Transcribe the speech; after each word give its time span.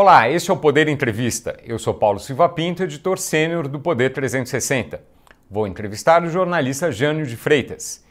Olá, 0.00 0.30
este 0.30 0.48
é 0.48 0.54
o 0.54 0.56
Poder 0.56 0.86
Entrevista. 0.86 1.58
Eu 1.64 1.76
sou 1.76 1.92
Paulo 1.92 2.20
Silva 2.20 2.48
Pinto, 2.48 2.84
editor 2.84 3.18
sênior 3.18 3.66
do 3.66 3.80
Poder 3.80 4.12
360. 4.12 5.02
Vou 5.50 5.66
entrevistar 5.66 6.22
o 6.22 6.30
jornalista 6.30 6.92
Jânio 6.92 7.26
de 7.26 7.36
Freitas. 7.36 8.04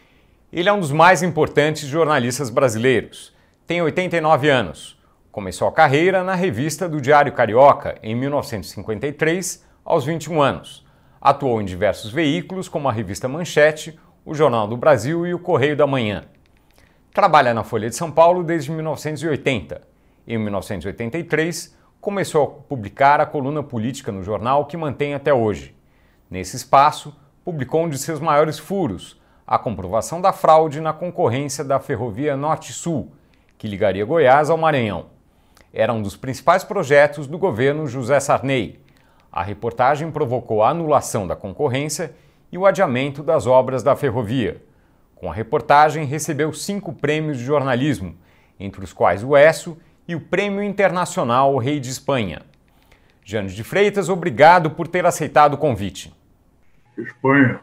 Ele 0.51 0.67
é 0.67 0.73
um 0.73 0.81
dos 0.81 0.91
mais 0.91 1.23
importantes 1.23 1.87
jornalistas 1.87 2.49
brasileiros. 2.49 3.33
Tem 3.65 3.81
89 3.81 4.49
anos. 4.49 5.01
Começou 5.31 5.65
a 5.65 5.71
carreira 5.71 6.25
na 6.25 6.35
revista 6.35 6.89
do 6.89 6.99
Diário 6.99 7.31
Carioca 7.31 7.97
em 8.03 8.13
1953, 8.13 9.65
aos 9.85 10.03
21 10.03 10.41
anos. 10.41 10.85
Atuou 11.21 11.61
em 11.61 11.65
diversos 11.65 12.11
veículos, 12.11 12.67
como 12.67 12.89
a 12.89 12.91
revista 12.91 13.29
Manchete, 13.29 13.97
o 14.25 14.35
Jornal 14.35 14.67
do 14.67 14.75
Brasil 14.75 15.25
e 15.25 15.33
o 15.33 15.39
Correio 15.39 15.77
da 15.77 15.87
Manhã. 15.87 16.25
Trabalha 17.13 17.53
na 17.53 17.63
Folha 17.63 17.89
de 17.89 17.95
São 17.95 18.11
Paulo 18.11 18.43
desde 18.43 18.71
1980. 18.71 19.95
Em 20.27 20.37
1983, 20.37 21.76
começou 21.99 22.43
a 22.43 22.47
publicar 22.47 23.19
a 23.19 23.25
coluna 23.25 23.63
política 23.63 24.11
no 24.11 24.23
jornal 24.23 24.65
que 24.65 24.77
mantém 24.77 25.13
até 25.13 25.33
hoje. 25.33 25.75
Nesse 26.29 26.55
espaço, 26.55 27.15
publicou 27.43 27.83
um 27.83 27.89
de 27.89 27.97
seus 27.97 28.19
maiores 28.19 28.59
furos, 28.59 29.19
a 29.45 29.57
comprovação 29.57 30.19
da 30.19 30.33
fraude 30.33 30.81
na 30.81 30.91
concorrência 30.91 31.63
da 31.63 31.79
Ferrovia 31.79 32.35
Norte-Sul, 32.35 33.11
que 33.57 33.67
ligaria 33.67 34.05
Goiás 34.05 34.49
ao 34.49 34.57
Maranhão. 34.57 35.05
Era 35.73 35.93
um 35.93 36.01
dos 36.01 36.15
principais 36.15 36.63
projetos 36.63 37.27
do 37.27 37.37
governo 37.37 37.87
José 37.87 38.19
Sarney. 38.19 38.79
A 39.31 39.43
reportagem 39.43 40.11
provocou 40.11 40.63
a 40.63 40.69
anulação 40.69 41.25
da 41.25 41.35
concorrência 41.35 42.13
e 42.51 42.57
o 42.57 42.65
adiamento 42.65 43.23
das 43.23 43.47
obras 43.47 43.83
da 43.83 43.95
ferrovia. 43.95 44.61
Com 45.15 45.29
a 45.31 45.33
reportagem, 45.33 46.05
recebeu 46.05 46.53
cinco 46.53 46.93
prêmios 46.93 47.37
de 47.37 47.43
jornalismo, 47.43 48.15
entre 48.59 48.83
os 48.83 48.93
quais 48.93 49.23
o 49.23 49.35
ESSO 49.35 49.77
e 50.07 50.15
o 50.15 50.21
Prêmio 50.21 50.63
Internacional 50.63 51.57
Rei 51.57 51.79
de 51.79 51.89
Espanha. 51.89 52.41
Jânio 53.23 53.51
de 53.51 53.63
Freitas, 53.63 54.07
obrigado 54.07 54.71
por 54.71 54.87
ter 54.87 55.05
aceitado 55.05 55.55
o 55.55 55.57
convite. 55.57 56.13
Espanha. 56.97 57.59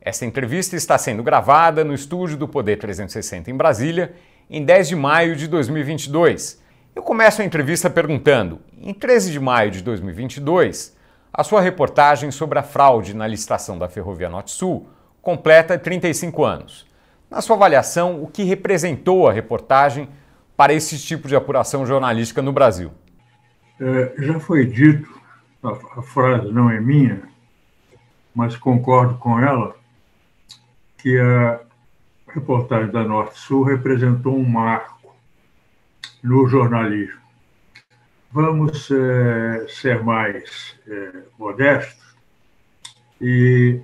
Esta 0.00 0.26
entrevista 0.26 0.76
está 0.76 0.98
sendo 0.98 1.22
gravada 1.22 1.82
no 1.82 1.94
estúdio 1.94 2.36
do 2.36 2.46
Poder 2.46 2.76
360 2.76 3.50
em 3.50 3.56
Brasília, 3.56 4.14
em 4.50 4.62
10 4.62 4.88
de 4.88 4.96
maio 4.96 5.34
de 5.34 5.48
2022. 5.48 6.62
Eu 6.94 7.02
começo 7.02 7.40
a 7.40 7.44
entrevista 7.44 7.88
perguntando: 7.88 8.60
em 8.78 8.92
13 8.92 9.32
de 9.32 9.40
maio 9.40 9.70
de 9.70 9.82
2022, 9.82 10.94
a 11.32 11.42
sua 11.42 11.62
reportagem 11.62 12.30
sobre 12.30 12.58
a 12.58 12.62
fraude 12.62 13.16
na 13.16 13.26
licitação 13.26 13.78
da 13.78 13.88
Ferrovia 13.88 14.28
Norte-Sul 14.28 14.86
completa 15.22 15.78
35 15.78 16.44
anos. 16.44 16.86
Na 17.30 17.40
sua 17.40 17.56
avaliação, 17.56 18.22
o 18.22 18.26
que 18.26 18.44
representou 18.44 19.26
a 19.26 19.32
reportagem 19.32 20.08
para 20.56 20.72
esse 20.72 20.98
tipo 20.98 21.28
de 21.28 21.36
apuração 21.36 21.86
jornalística 21.86 22.40
no 22.40 22.52
Brasil? 22.52 22.92
É, 23.80 24.14
já 24.18 24.38
foi 24.38 24.66
dito, 24.66 25.08
a, 25.62 25.98
a 25.98 26.02
frase 26.02 26.50
não 26.50 26.70
é 26.70 26.80
minha, 26.80 27.22
mas 28.34 28.56
concordo 28.56 29.16
com 29.18 29.38
ela, 29.38 29.76
que 30.98 31.18
a 31.18 31.60
reportagem 32.28 32.90
da 32.90 33.04
Norte 33.04 33.38
Sul 33.38 33.64
representou 33.64 34.36
um 34.36 34.44
marco 34.44 35.14
no 36.22 36.48
jornalismo. 36.48 37.20
Vamos 38.32 38.90
é, 38.90 39.66
ser 39.68 40.02
mais 40.02 40.76
é, 40.88 41.22
modestos 41.38 42.16
e 43.20 43.80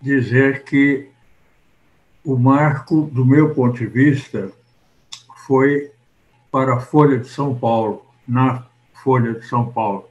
dizer 0.00 0.62
que 0.62 1.08
o 2.24 2.36
marco, 2.36 3.10
do 3.12 3.24
meu 3.24 3.54
ponto 3.54 3.78
de 3.78 3.86
vista, 3.86 4.52
foi 5.48 5.90
para 6.52 6.74
a 6.74 6.80
Folha 6.80 7.18
de 7.18 7.26
São 7.26 7.58
Paulo, 7.58 8.06
na 8.28 8.66
Folha 8.92 9.32
de 9.32 9.46
São 9.46 9.72
Paulo, 9.72 10.06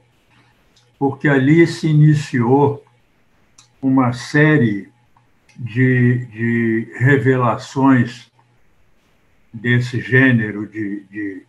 porque 0.98 1.28
ali 1.28 1.64
se 1.64 1.86
iniciou 1.86 2.84
uma 3.80 4.12
série 4.12 4.90
de, 5.56 6.26
de 6.26 6.92
revelações 6.98 8.32
desse 9.54 10.00
gênero 10.00 10.66
de, 10.66 11.04
de, 11.04 11.46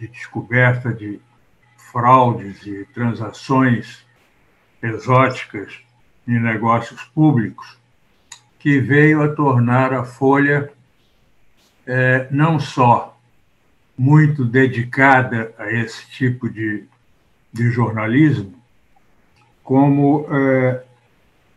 de 0.00 0.08
descoberta 0.08 0.92
de 0.92 1.20
fraudes 1.76 2.66
e 2.66 2.84
transações 2.86 4.04
exóticas 4.82 5.78
em 6.26 6.40
negócios 6.40 7.04
públicos, 7.14 7.78
que 8.58 8.80
veio 8.80 9.22
a 9.22 9.28
tornar 9.28 9.92
a 9.92 10.04
Folha 10.04 10.72
é, 11.94 12.26
não 12.30 12.58
só 12.58 13.20
muito 13.98 14.46
dedicada 14.46 15.52
a 15.58 15.70
esse 15.70 16.08
tipo 16.08 16.48
de, 16.48 16.84
de 17.52 17.70
jornalismo, 17.70 18.54
como 19.62 20.26
é, 20.34 20.84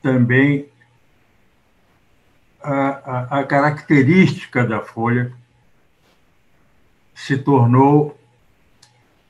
também 0.01 0.67
a, 2.61 2.73
a, 2.73 3.39
a, 3.39 3.43
característica 3.45 4.65
da 4.65 4.81
Folha 4.81 5.31
se 7.13 7.37
tornou 7.37 8.19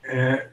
é, 0.02 0.48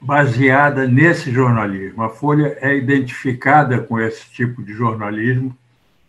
baseada 0.00 0.88
nesse 0.88 1.30
jornalismo. 1.30 2.02
A 2.02 2.08
Folha 2.08 2.56
é 2.62 2.74
identificada 2.74 3.78
com 3.78 4.00
esse 4.00 4.26
tipo 4.30 4.62
de 4.62 4.72
jornalismo 4.72 5.54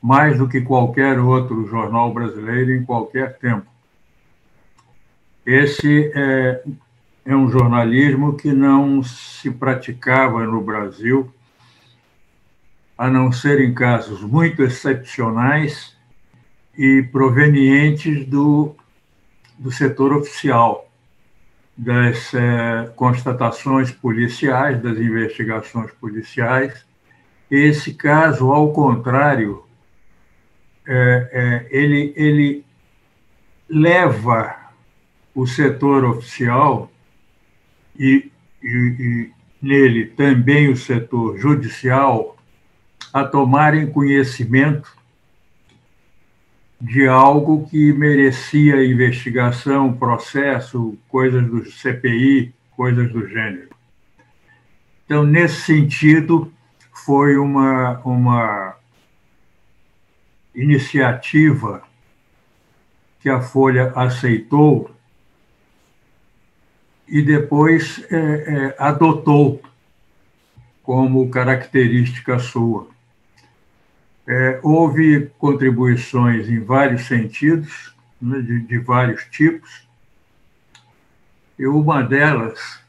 mais 0.06 0.38
do 0.38 0.48
que 0.48 0.62
qualquer 0.62 1.20
outro 1.20 1.66
jornal 1.66 2.14
brasileiro 2.14 2.72
em 2.72 2.86
qualquer 2.86 3.40
tempo. 3.40 3.66
Esse 5.44 6.12
é, 6.14 6.62
é 7.26 7.36
um 7.36 7.50
jornalismo 7.50 8.38
que 8.38 8.54
não 8.54 9.02
se 9.02 9.50
praticava 9.50 10.46
no 10.46 10.62
Brasil, 10.62 11.34
a 12.96 13.10
não 13.10 13.32
ser 13.32 13.60
em 13.60 13.74
casos 13.74 14.22
muito 14.22 14.62
excepcionais 14.62 15.98
e 16.78 17.02
provenientes 17.12 18.28
do, 18.28 18.76
do 19.58 19.72
setor 19.72 20.14
oficial, 20.14 20.88
das 21.76 22.32
é, 22.36 22.92
constatações 22.96 23.90
policiais, 23.90 24.80
das 24.84 25.00
investigações 25.00 25.90
policiais. 25.94 26.86
Esse 27.50 27.92
caso, 27.92 28.52
ao 28.52 28.72
contrário 28.72 29.65
é, 30.88 31.30
é, 31.32 31.68
ele, 31.78 32.14
ele 32.16 32.66
leva 33.70 34.56
o 35.34 35.46
setor 35.46 36.04
oficial 36.06 36.92
e, 37.98 38.32
e, 38.64 38.68
e 38.68 39.32
nele 39.62 40.06
também 40.06 40.70
o 40.70 40.78
setor 40.78 41.38
judicial 41.38 42.38
a 43.12 43.24
tomarem 43.24 43.88
conhecimento 43.88 44.96
de 46.80 47.08
algo 47.08 47.68
que 47.68 47.94
merecia 47.94 48.86
investigação, 48.86 49.94
processo, 49.94 50.98
coisas 51.08 51.44
do 51.48 51.66
CPI, 51.66 52.54
coisas 52.76 53.12
do 53.12 53.28
gênero. 53.28 53.70
Então, 55.06 55.24
nesse 55.24 55.62
sentido, 55.62 56.52
foi 56.92 57.38
uma, 57.38 58.00
uma 58.00 58.76
iniciativa 60.56 61.84
que 63.20 63.30
a 63.30 63.42
Folha 63.42 63.92
aceitou 63.96 64.96
e 67.08 67.22
depois 67.22 68.04
é, 68.12 68.16
é, 68.18 68.76
adotou 68.80 69.62
como 70.82 71.30
característica 71.30 72.40
sua. 72.40 72.88
É, 74.28 74.60
houve 74.64 75.32
contribuições 75.38 76.50
em 76.50 76.60
vários 76.60 77.06
sentidos, 77.06 77.96
né, 78.20 78.40
de, 78.42 78.62
de, 78.62 78.78
vários 78.80 79.24
tipos, 79.26 79.88
e 81.60 81.68
uma 81.68 82.02
delas 82.02 82.80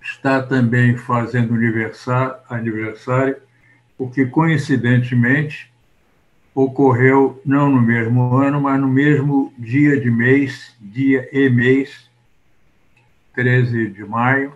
está 0.00 0.42
também 0.42 0.96
fazendo 0.96 1.54
aniversário, 2.48 3.36
porque, 3.98 4.26
coincidentemente, 4.26 5.71
ocorreu 6.54 7.40
não 7.44 7.70
no 7.70 7.80
mesmo 7.80 8.36
ano, 8.36 8.60
mas 8.60 8.80
no 8.80 8.88
mesmo 8.88 9.52
dia 9.58 9.98
de 9.98 10.10
mês, 10.10 10.74
dia 10.80 11.28
e 11.32 11.48
mês, 11.48 12.10
13 13.34 13.88
de 13.88 14.04
maio, 14.04 14.54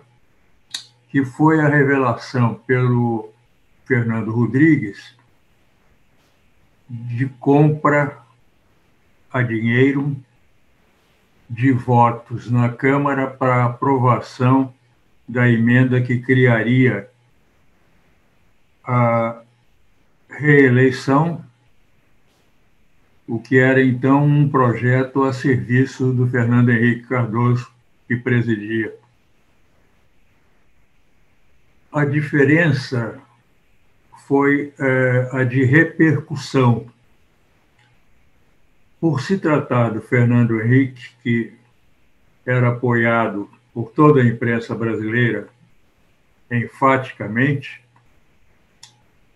que 1.09 1.25
foi 1.25 1.59
a 1.59 1.67
revelação 1.67 2.55
pelo 2.67 3.31
Fernando 3.85 4.31
Rodrigues 4.31 5.15
de 6.89 7.25
compra 7.25 8.17
a 9.31 9.41
dinheiro 9.41 10.15
de 11.49 11.71
votos 11.71 12.51
na 12.51 12.69
Câmara 12.69 13.27
para 13.27 13.65
aprovação 13.65 14.73
da 15.27 15.49
emenda 15.49 16.01
que 16.01 16.19
criaria 16.19 17.09
a 18.83 19.41
reeleição 20.29 21.43
o 23.27 23.39
que 23.39 23.57
era 23.57 23.83
então 23.83 24.25
um 24.25 24.49
projeto 24.49 25.23
a 25.23 25.33
serviço 25.33 26.13
do 26.13 26.27
Fernando 26.27 26.69
Henrique 26.69 27.07
Cardoso 27.07 27.69
que 28.07 28.15
presidia. 28.15 28.95
A 31.91 32.05
diferença 32.05 33.19
foi 34.27 34.73
é, 34.79 35.29
a 35.33 35.43
de 35.43 35.63
repercussão. 35.65 36.87
Por 38.99 39.21
se 39.21 39.37
tratar 39.37 39.89
do 39.89 40.01
Fernando 40.01 40.61
Henrique, 40.61 41.09
que 41.21 41.53
era 42.45 42.69
apoiado 42.69 43.49
por 43.73 43.91
toda 43.91 44.21
a 44.21 44.25
imprensa 44.25 44.73
brasileira 44.73 45.49
enfaticamente, 46.49 47.83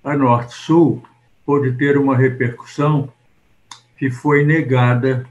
a 0.04 0.16
Norte-Sul 0.16 1.04
pôde 1.46 1.74
ter 1.74 1.98
uma 1.98 2.16
repercussão 2.16 3.12
que 4.02 4.10
foi 4.10 4.44
negada 4.44 5.28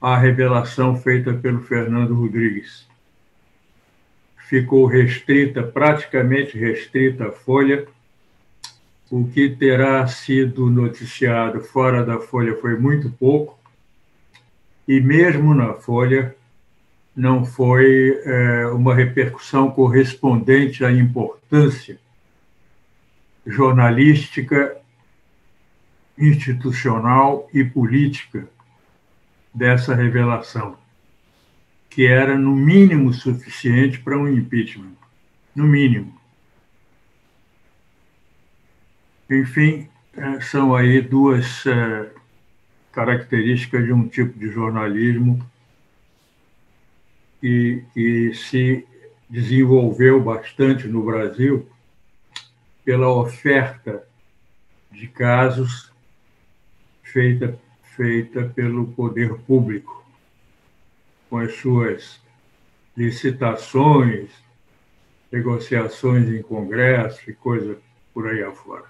à 0.00 0.18
revelação 0.18 0.96
feita 0.96 1.32
pelo 1.32 1.60
Fernando 1.60 2.12
Rodrigues. 2.12 2.88
Ficou 4.48 4.84
restrita, 4.86 5.62
praticamente 5.62 6.58
restrita 6.58 7.28
a 7.28 7.30
Folha. 7.30 7.86
O 9.08 9.28
que 9.28 9.48
terá 9.48 10.04
sido 10.08 10.68
noticiado 10.68 11.60
fora 11.60 12.04
da 12.04 12.18
Folha 12.18 12.56
foi 12.56 12.76
muito 12.76 13.08
pouco, 13.10 13.56
e 14.88 15.00
mesmo 15.00 15.54
na 15.54 15.72
Folha 15.72 16.34
não 17.14 17.44
foi 17.44 18.20
é, 18.24 18.66
uma 18.66 18.92
repercussão 18.92 19.70
correspondente 19.70 20.84
à 20.84 20.90
importância 20.90 21.96
jornalística, 23.46 24.82
institucional 26.18 27.48
e 27.52 27.64
política 27.64 28.48
dessa 29.52 29.94
revelação, 29.94 30.76
que 31.90 32.06
era, 32.06 32.36
no 32.36 32.54
mínimo, 32.54 33.12
suficiente 33.12 34.00
para 34.00 34.18
um 34.18 34.28
impeachment. 34.28 34.94
No 35.54 35.64
mínimo. 35.64 36.18
Enfim, 39.30 39.88
é, 40.16 40.40
são 40.40 40.74
aí 40.74 41.00
duas 41.00 41.64
é, 41.66 42.10
características 42.92 43.84
de 43.84 43.92
um 43.92 44.08
tipo 44.08 44.38
de 44.38 44.48
jornalismo 44.50 45.44
que, 47.40 47.84
que 47.92 48.34
se 48.34 48.86
desenvolveu 49.28 50.20
bastante 50.20 50.86
no 50.86 51.02
Brasil 51.02 51.68
pela 52.84 53.08
oferta 53.08 54.06
de 54.92 55.08
casos 55.08 55.93
feita, 57.14 57.56
feita 57.96 58.50
pelo 58.56 58.88
poder 58.88 59.34
público, 59.46 60.04
com 61.30 61.38
as 61.38 61.54
suas 61.54 62.20
licitações, 62.96 64.30
negociações 65.30 66.28
em 66.28 66.42
congresso 66.42 67.30
e 67.30 67.32
coisa 67.32 67.76
por 68.12 68.26
aí 68.26 68.42
afora. 68.42 68.82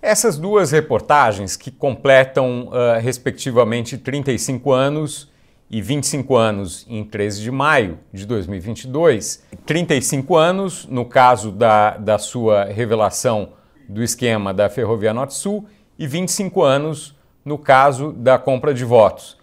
Essas 0.00 0.38
duas 0.38 0.70
reportagens, 0.70 1.56
que 1.56 1.72
completam, 1.72 2.68
uh, 2.68 3.00
respectivamente, 3.00 3.98
35 3.98 4.72
anos 4.72 5.30
e 5.68 5.82
25 5.82 6.36
anos 6.36 6.86
em 6.88 7.04
13 7.04 7.42
de 7.42 7.50
maio 7.50 7.98
de 8.12 8.26
2022, 8.26 9.44
35 9.64 10.36
anos 10.36 10.86
no 10.86 11.04
caso 11.04 11.50
da, 11.50 11.96
da 11.96 12.18
sua 12.18 12.64
revelação 12.64 13.54
do 13.88 14.02
esquema 14.02 14.52
da 14.54 14.68
Ferrovia 14.68 15.14
Norte-Sul 15.14 15.66
e 16.02 16.06
25 16.08 16.64
anos 16.64 17.14
no 17.44 17.56
caso 17.56 18.10
da 18.10 18.36
compra 18.36 18.74
de 18.74 18.84
votos. 18.84 19.38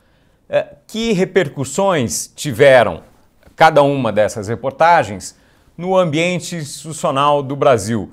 Uh, 0.50 0.76
que 0.86 1.14
repercussões 1.14 2.30
tiveram 2.36 3.02
cada 3.56 3.82
uma 3.82 4.12
dessas 4.12 4.50
reportagens 4.50 5.38
no 5.78 5.96
ambiente 5.96 6.58
institucional 6.58 7.42
do 7.42 7.56
Brasil? 7.56 8.12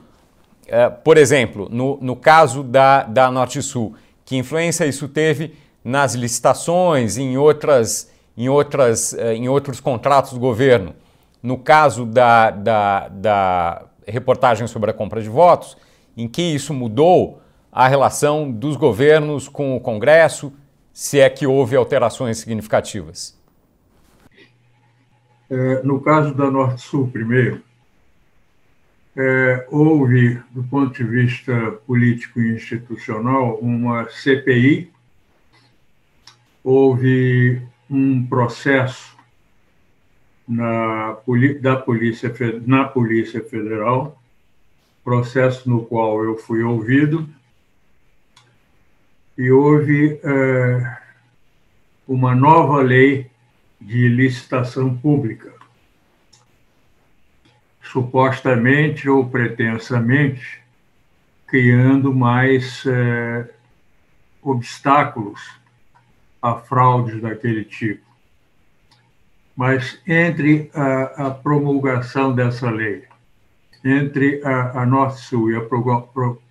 É, 0.69 0.89
por 0.89 1.17
exemplo, 1.17 1.69
no, 1.69 1.99
no 2.01 2.15
caso 2.15 2.63
da, 2.63 3.03
da 3.03 3.33
Norte-Sul, 3.33 3.97
que 4.25 4.37
influência 4.37 4.87
isso 4.87 5.09
teve 5.09 5.57
nas 5.85 6.15
licitações, 6.15 7.17
em, 7.19 7.37
outras, 7.37 8.13
em, 8.37 8.49
outras, 8.49 9.13
uh, 9.13 9.33
em 9.33 9.49
outros 9.49 9.81
contratos 9.81 10.35
do 10.35 10.39
governo? 10.39 10.95
No 11.43 11.59
caso 11.59 12.07
da, 12.07 12.53
da, 12.53 13.09
da 13.09 13.83
reportagem 14.07 14.69
sobre 14.69 14.93
a 14.93 14.95
compra 14.95 15.21
de 15.21 15.29
votos, 15.29 15.77
em 16.17 16.29
que 16.29 16.43
isso 16.43 16.73
mudou 16.73 17.41
a 17.77 17.89
relação 17.89 18.51
dos 18.51 18.75
governos 18.75 19.51
com 19.51 19.77
o 19.77 19.81
Congresso, 19.81 20.51
se 20.95 21.21
é 21.21 21.29
que 21.29 21.47
houve 21.47 21.77
alterações 21.77 22.39
significativas? 22.39 23.39
É, 25.51 25.83
no 25.83 26.01
caso 26.01 26.33
da 26.33 26.51
Norte-Sul, 26.51 27.09
primeiro, 27.09 27.63
é, 29.15 29.67
houve, 29.71 30.43
do 30.53 30.65
ponto 30.65 30.95
de 30.95 31.05
vista 31.05 31.73
político 31.87 32.41
e 32.41 32.55
institucional, 32.55 33.59
uma 33.59 34.09
CPI, 34.09 34.91
houve 36.65 37.61
um 37.91 38.27
processo 38.27 39.15
na, 40.49 41.19
da 41.61 41.77
polícia, 41.77 42.33
na 42.67 42.85
Polícia 42.87 43.45
Federal, 43.45 44.19
processo 45.05 45.69
no 45.69 45.85
qual 45.85 46.25
eu 46.25 46.39
fui 46.39 46.63
ouvido, 46.63 47.29
e 49.37 49.51
houve 49.51 50.19
é, 50.23 50.97
uma 52.07 52.35
nova 52.35 52.81
lei 52.81 53.31
de 53.81 54.09
licitação 54.09 54.97
pública 54.97 55.53
supostamente 57.83 59.09
ou 59.09 59.29
pretensamente 59.29 60.61
criando 61.47 62.13
mais 62.13 62.85
é, 62.87 63.49
obstáculos 64.43 65.41
a 66.43 66.55
fraudes 66.57 67.21
daquele 67.21 67.65
tipo. 67.65 68.05
Mas 69.57 69.99
entre 70.07 70.71
a, 70.75 71.29
a 71.29 71.31
promulgação 71.31 72.35
dessa 72.35 72.69
lei, 72.69 73.05
entre 73.85 74.43
a, 74.45 74.83
a 74.83 74.87
Norte-Sul 74.87 75.53
e 75.53 75.57
a 75.57 75.61
pro, 75.61 76.03
pro, 76.03 76.43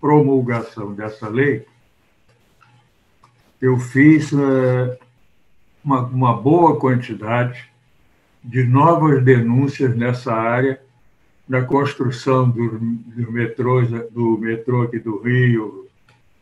promulgação 0.00 0.94
dessa 0.94 1.28
lei, 1.28 1.66
eu 3.60 3.78
fiz 3.78 4.32
é, 4.32 4.98
uma, 5.84 6.02
uma 6.02 6.36
boa 6.36 6.78
quantidade 6.78 7.68
de 8.42 8.64
novas 8.64 9.22
denúncias 9.22 9.96
nessa 9.96 10.32
área 10.32 10.80
da 11.48 11.62
construção 11.62 12.48
do, 12.48 12.78
do 12.78 13.32
metrô, 13.32 13.82
do 14.10 14.38
metrô 14.38 14.82
aqui 14.82 14.98
do 14.98 15.20
Rio, 15.20 15.88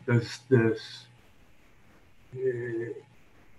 das, 0.05 0.43
das 0.49 1.07
eh, 2.35 2.91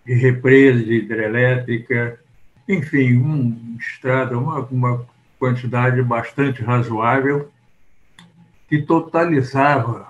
de 0.04 0.14
represas 0.14 0.86
de 0.86 0.94
hidrelétrica, 0.94 2.18
enfim, 2.66 3.16
um 3.18 3.76
estrada, 3.78 4.38
uma, 4.38 4.60
uma 4.60 5.06
quantidade 5.38 6.02
bastante 6.02 6.62
razoável 6.62 7.50
que 8.68 8.82
totalizava 8.82 10.08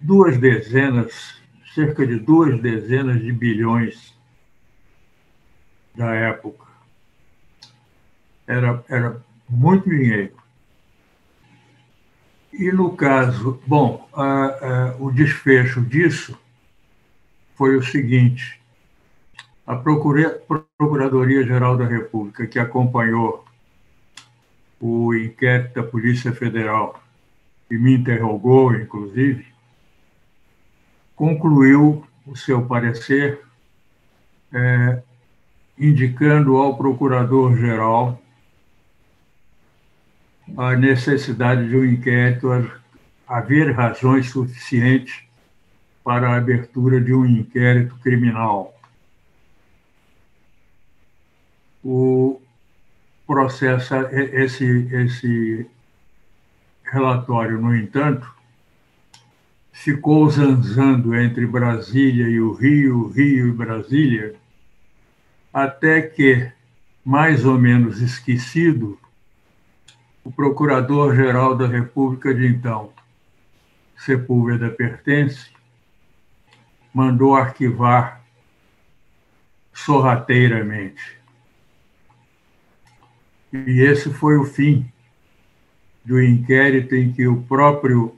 duas 0.00 0.38
dezenas, 0.38 1.40
cerca 1.76 2.06
de 2.06 2.18
duas 2.18 2.58
dezenas 2.58 3.20
de 3.20 3.30
bilhões 3.30 4.16
da 5.94 6.14
época 6.14 6.64
era, 8.46 8.82
era 8.88 9.22
muito 9.46 9.90
dinheiro. 9.90 10.34
E 12.50 12.72
no 12.72 12.96
caso, 12.96 13.60
bom, 13.66 14.08
o 14.98 15.10
desfecho 15.10 15.82
disso 15.82 16.38
foi 17.54 17.76
o 17.76 17.82
seguinte: 17.82 18.58
a 19.66 19.76
Procuradoria-Geral 19.76 21.76
da 21.76 21.84
República, 21.84 22.46
que 22.46 22.58
acompanhou 22.58 23.44
o 24.80 25.14
inquérito 25.14 25.74
da 25.74 25.82
Polícia 25.82 26.32
Federal 26.32 27.02
e 27.70 27.76
me 27.76 27.94
interrogou, 27.94 28.74
inclusive, 28.74 29.55
concluiu 31.16 32.06
o 32.26 32.36
seu 32.36 32.64
parecer 32.66 33.40
é, 34.52 35.02
indicando 35.78 36.56
ao 36.56 36.76
Procurador-Geral 36.76 38.20
a 40.56 40.76
necessidade 40.76 41.68
de 41.68 41.76
um 41.76 41.84
inquérito, 41.84 42.48
haver 43.26 43.72
razões 43.72 44.30
suficientes 44.30 45.24
para 46.04 46.30
a 46.30 46.36
abertura 46.36 47.00
de 47.00 47.12
um 47.12 47.26
inquérito 47.26 47.96
criminal. 47.96 48.72
O 51.82 52.40
processo, 53.26 53.94
esse, 54.12 54.64
esse 54.92 55.66
relatório, 56.84 57.60
no 57.60 57.76
entanto, 57.76 58.35
ficou 59.76 60.28
zanzando 60.30 61.14
entre 61.14 61.46
Brasília 61.46 62.26
e 62.26 62.40
o 62.40 62.54
Rio, 62.54 63.08
Rio 63.08 63.48
e 63.48 63.52
Brasília, 63.52 64.34
até 65.52 66.00
que, 66.00 66.50
mais 67.04 67.44
ou 67.44 67.58
menos 67.58 68.00
esquecido, 68.00 68.98
o 70.24 70.32
Procurador-Geral 70.32 71.54
da 71.54 71.68
República 71.68 72.34
de 72.34 72.46
então, 72.46 72.90
Sepúlveda 73.98 74.70
Pertence, 74.70 75.50
mandou 76.92 77.36
arquivar 77.36 78.24
sorrateiramente. 79.74 81.18
E 83.52 83.82
esse 83.82 84.10
foi 84.10 84.38
o 84.38 84.44
fim 84.44 84.90
do 86.02 86.20
inquérito 86.20 86.94
em 86.94 87.12
que 87.12 87.28
o 87.28 87.42
próprio 87.42 88.16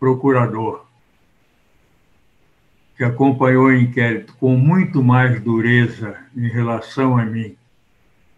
procurador, 0.00 0.86
que 2.96 3.04
acompanhou 3.04 3.66
o 3.66 3.74
inquérito 3.74 4.34
com 4.40 4.56
muito 4.56 5.02
mais 5.02 5.40
dureza 5.40 6.18
em 6.34 6.48
relação 6.48 7.18
a 7.18 7.24
mim 7.24 7.54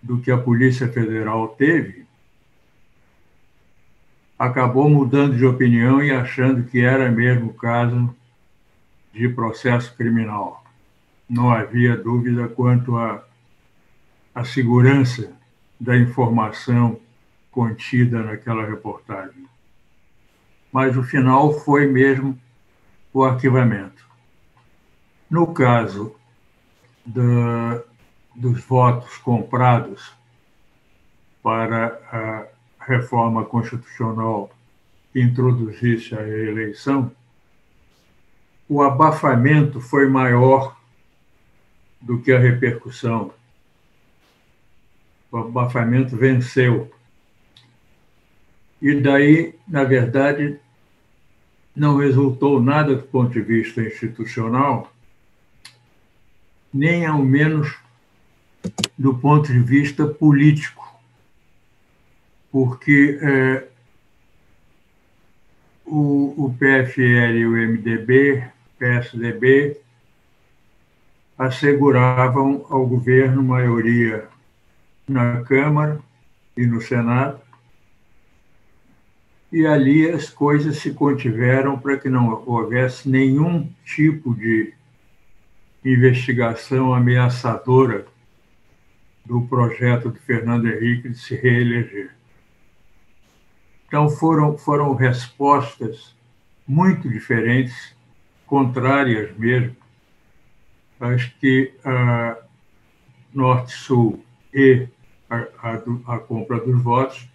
do 0.03 0.19
que 0.19 0.31
a 0.33 0.37
Polícia 0.37 0.89
Federal 0.89 1.49
teve, 1.49 2.05
acabou 4.37 4.91
mudando 4.91 5.37
de 5.37 5.47
opinião 5.47 6.03
e 6.03 6.11
achando 6.11 6.65
que 6.65 6.81
era 6.81 7.09
mesmo 7.09 7.55
caso 7.55 8.13
de 9.13 9.29
processo 9.29 9.97
criminal. 9.97 10.65
Não 11.29 11.53
havia 11.53 11.97
dúvida 11.97 12.49
quanto 12.49 12.97
à, 12.97 13.25
segurança 14.45 15.33
da 15.79 15.97
informação 15.97 16.99
contida 17.53 18.23
naquela 18.23 18.67
reportagem. 18.67 19.52
Mas 20.73 20.97
o 20.97 21.03
final 21.03 21.53
foi 21.61 21.87
mesmo 21.87 22.39
o 23.13 23.23
arquivamento. 23.23 24.05
No 25.31 25.53
caso 25.53 26.17
da, 27.05 27.83
dos 28.35 28.65
votos 28.65 29.17
comprados 29.19 30.13
para 31.43 32.01
a 32.11 32.47
reforma 32.85 33.45
constitucional 33.45 34.51
que 35.13 35.21
introduzisse 35.21 36.15
a 36.15 36.27
eleição, 36.27 37.13
o 38.69 38.81
abafamento 38.81 39.81
foi 39.81 40.09
maior 40.09 40.77
do 42.01 42.21
que 42.21 42.33
a 42.33 42.39
repercussão. 42.39 43.33
O 45.31 45.37
abafamento 45.39 46.17
venceu. 46.17 46.91
E 48.83 49.01
daí, 49.01 49.55
na 49.69 49.85
verdade, 49.85 50.59
não 51.75 51.99
resultou 51.99 52.61
nada 52.61 52.97
do 52.97 53.05
ponto 53.05 53.33
de 53.33 53.41
vista 53.41 53.81
institucional, 53.81 54.93
nem 56.75 57.07
ao 57.07 57.23
menos 57.23 57.77
do 58.99 59.17
ponto 59.17 59.53
de 59.53 59.61
vista 59.61 60.05
político, 60.05 60.83
porque 62.51 63.21
é, 63.23 63.69
o, 65.87 66.47
o 66.47 66.55
PFL 66.59 67.37
e 67.37 67.47
o 67.47 67.53
MDB, 67.53 68.45
PSDB, 68.81 69.81
asseguravam 71.39 72.67
ao 72.69 72.85
governo 72.85 73.45
maioria 73.45 74.27
na 75.07 75.43
Câmara 75.43 76.01
e 76.57 76.67
no 76.67 76.81
Senado, 76.81 77.42
e 79.53 79.67
ali 79.67 80.11
as 80.11 80.31
coisas 80.31 80.79
se 80.79 80.95
contiveram 80.95 81.79
para 81.79 81.99
que 81.99 82.09
não 82.09 82.43
houvesse 82.47 83.07
nenhum 83.07 83.71
tipo 83.85 84.35
de 84.35 84.73
investigação 85.85 86.95
ameaçadora 86.95 88.07
do 89.27 89.43
projeto 89.43 90.11
de 90.11 90.19
Fernando 90.21 90.67
Henrique 90.67 91.11
de 91.11 91.19
se 91.19 91.35
reeleger. 91.37 92.15
Então 93.87 94.09
foram 94.09 94.57
foram 94.57 94.95
respostas 94.95 96.17
muito 96.67 97.07
diferentes, 97.11 97.95
contrárias 98.47 99.37
mesmo, 99.37 99.77
às 100.99 101.27
que 101.27 101.75
a 101.85 102.39
Norte-Sul 103.35 104.25
e 104.55 104.89
a, 105.29 105.37
a, 105.37 106.15
a 106.15 106.19
compra 106.21 106.59
dos 106.59 106.81
votos 106.83 107.29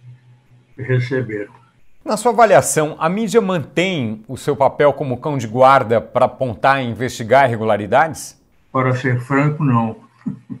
receberam. 0.76 1.67
Na 2.08 2.16
sua 2.16 2.32
avaliação, 2.32 2.96
a 2.98 3.06
mídia 3.06 3.38
mantém 3.38 4.24
o 4.26 4.34
seu 4.34 4.56
papel 4.56 4.94
como 4.94 5.18
cão 5.18 5.36
de 5.36 5.46
guarda 5.46 6.00
para 6.00 6.24
apontar 6.24 6.82
e 6.82 6.86
investigar 6.86 7.44
irregularidades? 7.46 8.42
Para 8.72 8.96
ser 8.96 9.20
franco, 9.20 9.62
não. 9.62 9.94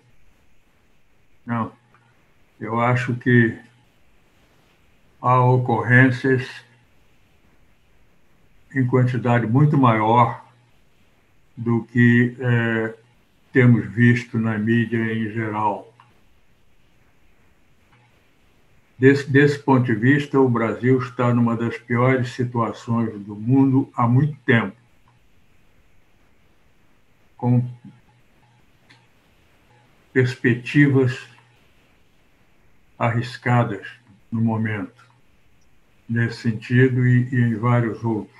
Não. 1.46 1.72
Eu 2.60 2.78
acho 2.78 3.14
que 3.14 3.58
há 5.22 5.42
ocorrências 5.42 6.46
em 8.74 8.86
quantidade 8.86 9.46
muito 9.46 9.78
maior 9.78 10.44
do 11.56 11.84
que 11.84 12.36
é, 12.38 12.94
temos 13.54 13.86
visto 13.86 14.38
na 14.38 14.58
mídia 14.58 14.98
em 14.98 15.32
geral. 15.32 15.90
Desse, 18.98 19.30
desse 19.30 19.58
ponto 19.60 19.84
de 19.84 19.94
vista, 19.94 20.40
o 20.40 20.48
Brasil 20.48 20.98
está 20.98 21.32
numa 21.32 21.56
das 21.56 21.78
piores 21.78 22.30
situações 22.30 23.12
do 23.24 23.36
mundo 23.36 23.88
há 23.94 24.08
muito 24.08 24.36
tempo. 24.40 24.76
Com 27.36 27.64
perspectivas 30.12 31.28
arriscadas 32.98 33.86
no 34.32 34.40
momento, 34.40 35.06
nesse 36.08 36.38
sentido 36.38 37.06
e, 37.06 37.28
e 37.32 37.40
em 37.40 37.54
vários 37.54 38.02
outros. 38.02 38.36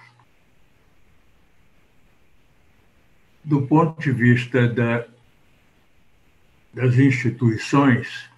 Do 3.45 3.62
ponto 3.62 4.00
de 4.00 4.11
vista 4.11 4.67
da, 4.67 5.07
das 6.75 6.99
instituições, 6.99 8.29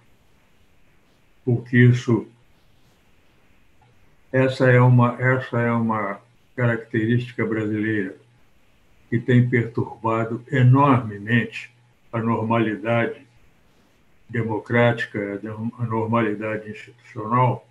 porque 1.43 1.77
isso 1.77 2.27
essa 4.31 4.69
é 4.69 4.79
uma 4.79 5.17
essa 5.19 5.59
é 5.59 5.71
uma 5.71 6.21
característica 6.55 7.45
brasileira 7.45 8.15
que 9.09 9.19
tem 9.19 9.49
perturbado 9.49 10.43
enormemente 10.49 11.71
a 12.13 12.19
normalidade 12.19 13.27
democrática, 14.29 15.41
a 15.77 15.83
normalidade 15.83 16.69
institucional. 16.69 17.67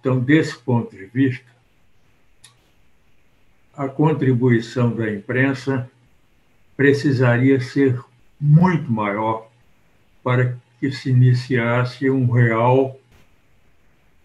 Então, 0.00 0.18
desse 0.18 0.56
ponto 0.56 0.96
de 0.96 1.04
vista, 1.04 1.44
a 3.76 3.88
contribuição 3.88 4.94
da 4.94 5.10
imprensa 5.10 5.90
precisaria 6.76 7.60
ser 7.60 8.00
muito 8.40 8.90
maior 8.90 9.50
para 10.22 10.56
que 10.78 10.90
se 10.90 11.10
iniciasse 11.10 12.10
um 12.10 12.30
real 12.30 12.98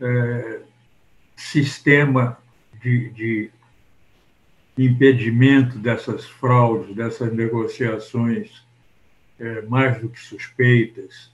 é, 0.01 0.59
sistema 1.35 2.37
de, 2.81 3.09
de 3.11 3.51
impedimento 4.77 5.77
dessas 5.77 6.25
fraudes, 6.25 6.95
dessas 6.95 7.33
negociações 7.33 8.63
é, 9.39 9.61
mais 9.63 10.01
do 10.01 10.09
que 10.09 10.19
suspeitas. 10.19 11.31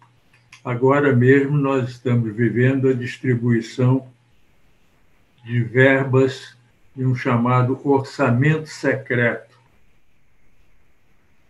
Agora 0.63 1.15
mesmo 1.15 1.57
nós 1.57 1.89
estamos 1.89 2.35
vivendo 2.35 2.89
a 2.89 2.93
distribuição 2.93 4.07
de 5.43 5.61
verbas 5.63 6.57
de 6.95 7.05
um 7.05 7.13
chamado 7.13 7.79
orçamento 7.87 8.67
secreto 8.67 9.54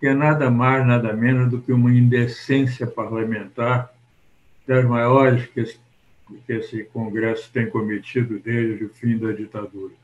que 0.05 0.09
é 0.09 0.13
nada 0.13 0.51
mais, 0.51 0.85
nada 0.85 1.11
menos 1.13 1.49
do 1.49 1.59
que 1.59 1.73
uma 1.73 1.91
indecência 1.91 2.85
parlamentar 2.85 3.91
das 4.67 4.85
maiores 4.85 5.47
que 5.47 5.61
esse, 5.61 5.79
que 6.45 6.53
esse 6.53 6.83
Congresso 6.83 7.51
tem 7.51 7.67
cometido 7.67 8.37
desde 8.37 8.85
o 8.85 8.89
fim 8.89 9.17
da 9.17 9.31
ditadura. 9.31 9.95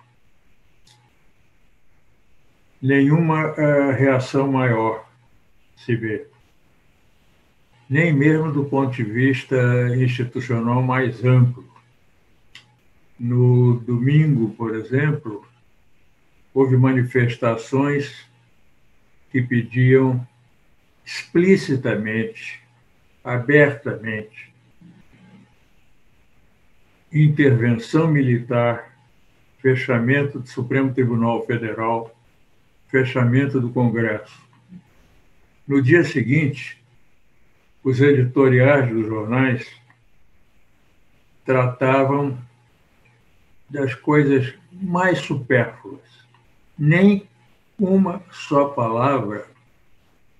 Nenhuma 2.81 3.51
uh, 3.51 3.91
reação 3.91 4.51
maior 4.51 5.07
se 5.77 5.95
vê, 5.95 6.25
nem 7.87 8.11
mesmo 8.11 8.51
do 8.51 8.65
ponto 8.65 8.95
de 8.95 9.03
vista 9.03 9.55
institucional 9.95 10.81
mais 10.81 11.23
amplo. 11.23 11.63
No 13.19 13.75
domingo, 13.81 14.49
por 14.55 14.73
exemplo, 14.73 15.45
houve 16.55 16.75
manifestações 16.75 18.30
que 19.31 19.41
pediam 19.41 20.25
explicitamente, 21.05 22.61
abertamente, 23.23 24.51
intervenção 27.11 28.07
militar, 28.07 28.97
fechamento 29.59 30.39
do 30.39 30.47
Supremo 30.47 30.93
Tribunal 30.93 31.45
Federal, 31.45 32.15
fechamento 32.87 33.59
do 33.59 33.69
Congresso. 33.69 34.41
No 35.67 35.81
dia 35.81 36.03
seguinte, 36.03 36.81
os 37.83 37.99
editoriais 37.99 38.89
dos 38.89 39.05
jornais 39.05 39.67
tratavam 41.45 42.37
das 43.69 43.95
coisas 43.95 44.53
mais 44.71 45.19
supérfluas. 45.19 46.01
Nem 46.77 47.27
uma 47.81 48.21
só 48.29 48.65
palavra 48.65 49.47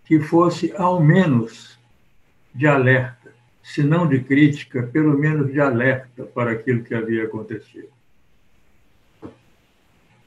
que 0.06 0.20
fosse, 0.20 0.72
ao 0.78 1.02
menos, 1.02 1.80
de 2.54 2.68
alerta, 2.68 3.34
se 3.64 3.82
não 3.82 4.08
de 4.08 4.20
crítica, 4.20 4.84
pelo 4.84 5.18
menos 5.18 5.52
de 5.52 5.60
alerta 5.60 6.24
para 6.24 6.52
aquilo 6.52 6.84
que 6.84 6.94
havia 6.94 7.24
acontecido. 7.24 7.90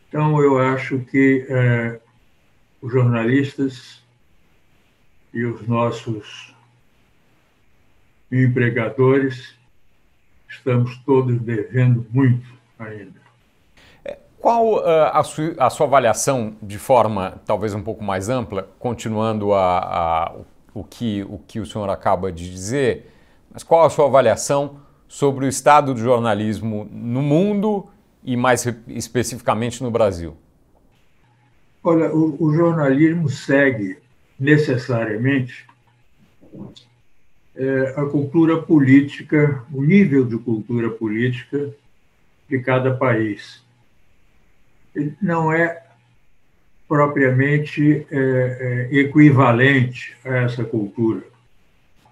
Então, 0.08 0.42
eu 0.42 0.58
acho 0.58 1.00
que 1.00 1.46
é, 1.48 2.00
os 2.80 2.92
jornalistas 2.92 4.02
e 5.32 5.44
os 5.44 5.66
nossos 5.68 6.54
empregadores 8.30 9.56
estamos 10.48 10.96
todos 11.04 11.38
devendo 11.40 12.06
muito 12.10 12.46
ainda. 12.78 13.23
Qual 14.44 14.74
uh, 14.74 15.08
a, 15.10 15.24
su 15.24 15.54
a, 15.56 15.70
sua 15.70 15.86
avaliação, 15.86 16.54
de 16.60 16.78
forma 16.78 17.40
talvez 17.46 17.72
um 17.72 17.82
pouco 17.82 18.04
mais 18.04 18.28
ampla, 18.28 18.68
continuando 18.78 19.54
a, 19.54 19.78
a, 19.78 20.34
o, 20.74 20.84
que, 20.84 21.22
o 21.22 21.38
que 21.48 21.60
o 21.60 21.64
senhor 21.64 21.88
acaba 21.88 22.30
de 22.30 22.50
dizer, 22.50 23.10
mas 23.50 23.62
qual 23.62 23.86
a 23.86 23.88
sua 23.88 24.04
avaliação 24.04 24.80
sobre 25.08 25.46
o 25.46 25.48
estado 25.48 25.94
do 25.94 26.00
jornalismo 26.00 26.86
no 26.92 27.22
mundo 27.22 27.86
e 28.22 28.36
mais 28.36 28.66
especificamente 28.86 29.82
no 29.82 29.90
Brasil? 29.90 30.36
Olha, 31.82 32.14
o, 32.14 32.36
o 32.38 32.52
jornalismo 32.52 33.30
segue 33.30 33.96
necessariamente 34.38 35.64
é, 37.56 37.94
a 37.96 38.04
cultura 38.04 38.60
política, 38.60 39.64
o 39.72 39.82
nível 39.82 40.22
de 40.22 40.36
cultura 40.36 40.90
política 40.90 41.70
de 42.46 42.58
cada 42.58 42.94
país. 42.94 43.63
Não 45.20 45.52
é 45.52 45.82
propriamente 46.88 48.06
é, 48.10 48.88
é, 48.90 48.98
equivalente 48.98 50.16
a 50.24 50.36
essa 50.36 50.64
cultura. 50.64 51.22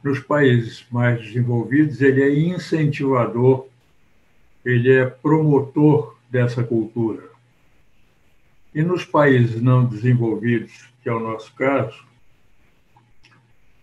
Nos 0.03 0.19
países 0.19 0.85
mais 0.91 1.21
desenvolvidos, 1.21 2.01
ele 2.01 2.23
é 2.23 2.31
incentivador 2.31 3.67
ele 4.65 4.93
é 4.93 5.07
promotor 5.07 6.17
dessa 6.31 6.63
cultura. 6.63 7.31
E 8.75 8.83
nos 8.83 9.05
países 9.05 9.61
não 9.61 9.85
desenvolvidos, 9.85 10.89
que 11.03 11.09
é 11.09 11.13
o 11.13 11.21
nosso 11.21 11.53
caso, 11.55 12.05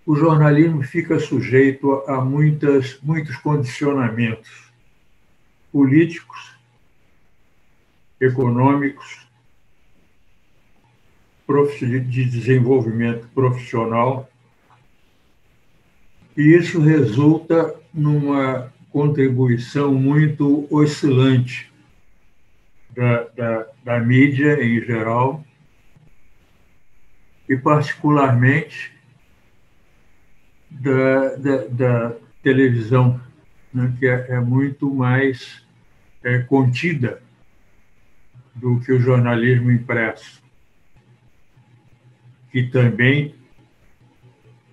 o 0.06 0.15
jornalismo 0.15 0.82
fica 0.82 1.20
sujeito 1.20 2.03
a 2.08 2.20
muitas, 2.22 3.00
muitos 3.03 3.36
condicionamentos 3.38 4.72
políticos, 5.72 6.56
econômicos, 8.20 9.28
de 11.82 12.26
desenvolvimento 12.26 13.28
profissional, 13.30 14.30
e 16.38 16.42
isso 16.56 16.80
resulta 16.80 17.76
numa 17.94 18.72
contribuição 18.92 19.94
muito 19.94 20.68
oscilante 20.70 21.72
da, 22.96 23.24
da, 23.36 23.68
da 23.84 24.00
mídia 24.00 24.64
em 24.64 24.80
geral, 24.82 25.44
e 27.48 27.58
particularmente 27.58 28.94
da, 30.70 31.36
da, 31.36 31.68
da 31.68 32.16
televisão, 32.44 33.20
né, 33.74 33.92
que 33.98 34.05
é, 34.05 34.27
é, 34.29 34.40
muito 34.40 34.94
mais 34.94 35.66
é, 36.24 36.40
contida 36.40 37.22
do 38.59 38.79
que 38.81 38.91
o 38.91 39.00
jornalismo 39.00 39.72
impresso, 39.72 40.43
que 42.51 42.63
também 42.63 43.33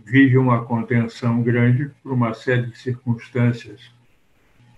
vive 0.05 0.37
uma 0.37 0.64
contenção 0.64 1.40
grande 1.42 1.90
por 2.03 2.12
uma 2.12 2.35
série 2.35 2.66
de 2.66 2.79
circunstâncias 2.79 3.90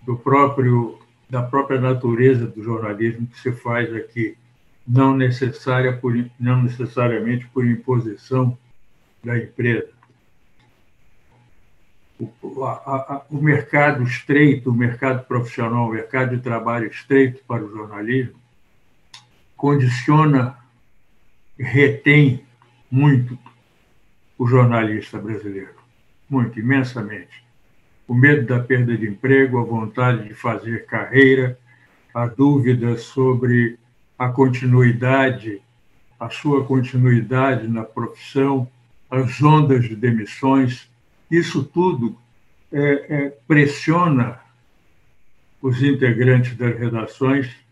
do 0.03 0.17
próprio 0.17 0.99
da 1.29 1.43
própria 1.43 1.79
natureza 1.79 2.47
do 2.47 2.63
jornalismo 2.63 3.27
que 3.27 3.39
se 3.39 3.53
faz 3.53 3.95
aqui, 3.95 4.35
não 4.87 5.15
necessária 5.15 5.95
por 5.95 6.15
não 6.41 6.63
necessariamente 6.63 7.47
por 7.49 7.67
imposição 7.67 8.57
da 9.23 9.37
empresa. 9.37 9.91
O, 12.19 12.65
a, 12.65 12.73
a, 12.73 13.27
o 13.31 13.37
mercado 13.43 14.03
estreito, 14.05 14.71
o 14.71 14.75
mercado 14.75 15.27
profissional, 15.27 15.87
o 15.87 15.93
mercado 15.93 16.35
de 16.35 16.43
trabalho 16.43 16.87
estreito 16.87 17.45
para 17.47 17.63
o 17.63 17.71
jornalismo 17.71 18.41
condiciona, 19.59 20.57
retém 21.59 22.45
muito 22.89 23.37
o 24.39 24.47
jornalista 24.47 25.19
brasileiro, 25.19 25.75
muito, 26.31 26.61
imensamente. 26.61 27.43
O 28.07 28.15
medo 28.15 28.47
da 28.47 28.61
perda 28.61 28.97
de 28.97 29.09
emprego, 29.09 29.59
a 29.59 29.65
vontade 29.65 30.29
de 30.29 30.33
fazer 30.33 30.87
carreira, 30.87 31.59
a 32.15 32.27
dúvida 32.27 32.97
sobre 32.97 33.77
a 34.17 34.29
continuidade, 34.29 35.61
a 36.21 36.31
sua 36.31 36.65
continuidade 36.65 37.67
na 37.67 37.83
profissão, 37.83 38.71
as 39.11 39.43
ondas 39.43 39.89
de 39.89 39.97
demissões, 39.97 40.89
isso 41.29 41.65
tudo 41.65 42.17
é, 42.73 42.81
é, 43.09 43.31
pressiona 43.47 44.39
os 45.61 45.83
integrantes 45.83 46.57
das 46.57 46.79
redações 46.79 47.68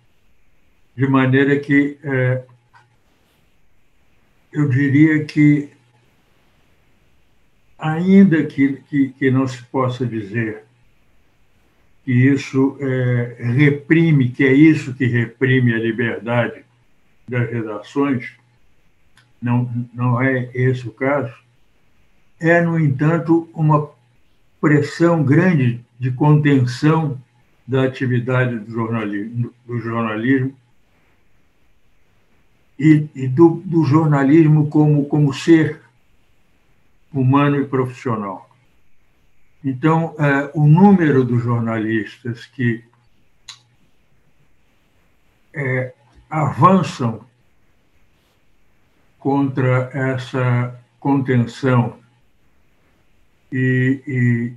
de 0.96 1.06
maneira 1.06 1.58
que 1.60 1.98
é, 2.02 2.42
eu 4.52 4.68
diria 4.68 5.24
que 5.24 5.70
ainda 7.78 8.42
que, 8.44 8.80
que, 8.88 9.10
que 9.10 9.30
não 9.30 9.46
se 9.46 9.62
possa 9.64 10.06
dizer 10.06 10.64
que 12.04 12.12
isso 12.12 12.78
é, 12.80 13.36
reprime, 13.40 14.30
que 14.30 14.44
é 14.44 14.52
isso 14.52 14.94
que 14.94 15.04
reprime 15.06 15.74
a 15.74 15.78
liberdade 15.78 16.64
das 17.28 17.50
redações, 17.50 18.32
não, 19.42 19.70
não 19.92 20.22
é 20.22 20.48
esse 20.54 20.88
o 20.88 20.92
caso, 20.92 21.34
é, 22.40 22.60
no 22.62 22.78
entanto, 22.78 23.48
uma 23.52 23.90
pressão 24.60 25.22
grande 25.22 25.84
de 25.98 26.10
contenção 26.10 27.20
da 27.66 27.84
atividade 27.84 28.58
do 28.58 28.70
jornalismo, 28.70 29.52
do 29.66 29.78
jornalismo 29.80 30.56
e, 32.78 33.08
e 33.14 33.28
do, 33.28 33.62
do 33.64 33.84
jornalismo 33.84 34.68
como, 34.68 35.06
como 35.06 35.32
ser 35.32 35.82
humano 37.12 37.60
e 37.60 37.66
profissional. 37.66 38.50
Então, 39.64 40.14
é, 40.18 40.50
o 40.54 40.66
número 40.66 41.24
dos 41.24 41.42
jornalistas 41.42 42.46
que 42.46 42.84
é, 45.54 45.94
avançam 46.28 47.24
contra 49.18 49.90
essa 49.92 50.78
contenção 51.00 51.98
e, 53.50 54.02
e, 54.06 54.52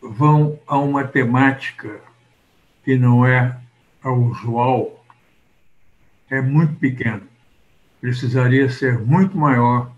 vão 0.00 0.58
a 0.66 0.78
uma 0.78 1.04
temática 1.04 2.00
que 2.84 2.96
não 2.96 3.26
é 3.26 3.56
a 4.02 4.10
usual 4.10 5.04
é 6.30 6.40
muito 6.40 6.74
pequeno. 6.76 7.22
Precisaria 8.00 8.68
ser 8.68 8.98
muito 8.98 9.36
maior 9.36 9.92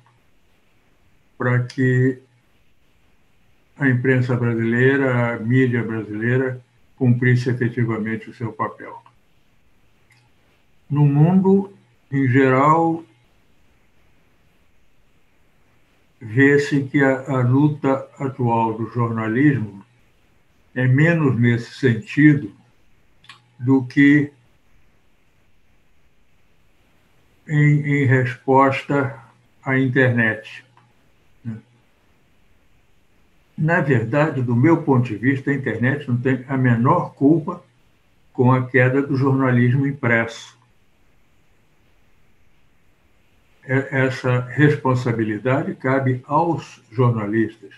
para 1.37 1.63
que 1.65 2.21
a 3.79 3.89
imprensa 3.89 4.37
brasileira, 4.37 5.35
a 5.35 5.39
mídia 5.39 5.83
brasileira, 5.83 6.61
cumprisse 6.97 7.49
efetivamente 7.49 8.29
o 8.29 8.35
seu 8.35 8.53
papel. 8.53 9.01
No 10.91 11.07
mundo, 11.07 11.73
em 12.11 12.27
geral, 12.29 13.05
vê-se 16.21 16.85
que 16.85 17.03
a, 17.03 17.21
a, 17.31 17.41
luta 17.43 18.09
atual 18.19 18.77
do 18.77 18.91
jornalismo 18.91 19.85
é 20.75 20.87
menos 20.87 21.39
nesse 21.39 21.75
sentido 21.75 22.53
do 23.59 23.85
que 23.85 24.33
em, 27.49 28.03
em 28.03 28.07
resposta 28.07 29.19
à 29.65 29.79
internet. 29.79 30.65
Na 33.57 33.81
verdade, 33.81 34.41
do 34.43 34.55
meu 34.55 34.83
ponto 34.83 35.07
de 35.07 35.17
vista, 35.17 35.51
a 35.51 35.55
internet 35.55 36.09
não 36.09 36.17
tem 36.17 36.45
a 36.49 36.57
menor 36.57 37.15
culpa 37.15 37.63
com 38.33 38.53
a 38.53 38.69
queda 38.69 39.03
do 39.03 39.17
jornalismo 39.17 39.87
impresso. 39.87 40.59
essa 43.69 44.41
responsabilidade 44.41 45.75
cabe 45.75 46.23
aos 46.27 46.81
jornalistas 46.91 47.75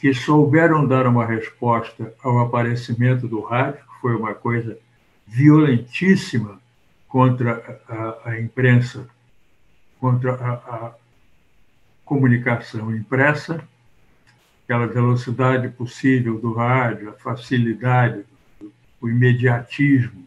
que 0.00 0.14
souberam 0.14 0.86
dar 0.86 1.06
uma 1.06 1.26
resposta 1.26 2.14
ao 2.22 2.38
aparecimento 2.38 3.28
do 3.28 3.40
rádio, 3.40 3.80
que 3.80 4.00
foi 4.00 4.14
uma 4.14 4.34
coisa 4.34 4.78
violentíssima 5.26 6.58
contra 7.16 7.80
a, 7.88 8.28
a 8.28 8.38
imprensa, 8.38 9.08
contra 9.98 10.34
a, 10.34 10.52
a 10.52 10.94
comunicação 12.04 12.94
impressa, 12.94 13.66
aquela 14.62 14.86
velocidade 14.86 15.70
possível 15.70 16.38
do 16.38 16.52
rádio, 16.52 17.08
a 17.08 17.12
facilidade, 17.14 18.22
o 19.00 19.08
imediatismo 19.08 20.26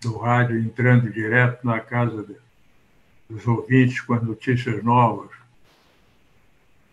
do 0.00 0.16
rádio 0.16 0.60
entrando 0.60 1.10
direto 1.10 1.66
na 1.66 1.80
casa 1.80 2.24
dos 3.28 3.44
ouvintes 3.44 4.00
com 4.00 4.14
as 4.14 4.22
notícias 4.22 4.80
novas. 4.84 5.30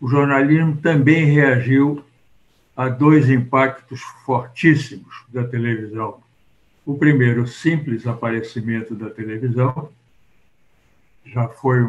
O 0.02 0.08
jornalismo 0.08 0.76
também 0.78 1.26
reagiu 1.26 2.04
a 2.76 2.90
dois 2.90 3.30
impactos 3.30 4.02
fortíssimos 4.26 5.24
da 5.28 5.44
televisão. 5.44 6.20
O 6.90 6.98
primeiro, 6.98 7.48
simples 7.48 8.08
aparecimento 8.08 8.96
da 8.96 9.12
televisão, 9.12 9.92
já 11.24 11.48
foi 11.48 11.88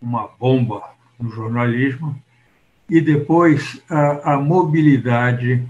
uma 0.00 0.26
bomba 0.26 0.94
no 1.18 1.28
jornalismo, 1.30 2.18
e 2.88 2.98
depois 2.98 3.82
a, 3.90 4.32
a 4.32 4.38
mobilidade 4.38 5.68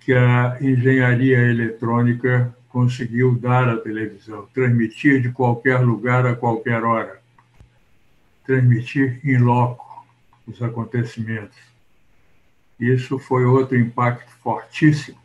que 0.00 0.14
a 0.14 0.56
engenharia 0.62 1.36
eletrônica 1.36 2.56
conseguiu 2.70 3.34
dar 3.34 3.68
à 3.68 3.76
televisão, 3.76 4.48
transmitir 4.54 5.20
de 5.20 5.30
qualquer 5.30 5.80
lugar 5.80 6.24
a 6.24 6.34
qualquer 6.34 6.82
hora, 6.82 7.20
transmitir 8.46 9.20
em 9.22 9.36
loco 9.36 10.02
os 10.46 10.62
acontecimentos. 10.62 11.58
Isso 12.80 13.18
foi 13.18 13.44
outro 13.44 13.76
impacto 13.76 14.30
fortíssimo 14.42 15.20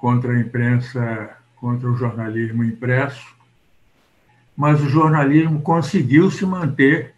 contra 0.00 0.32
a 0.32 0.40
imprensa, 0.40 1.36
contra 1.56 1.88
o 1.88 1.94
jornalismo 1.94 2.64
impresso, 2.64 3.36
mas 4.56 4.80
o 4.82 4.88
jornalismo 4.88 5.60
conseguiu 5.60 6.30
se 6.30 6.44
manter, 6.46 7.14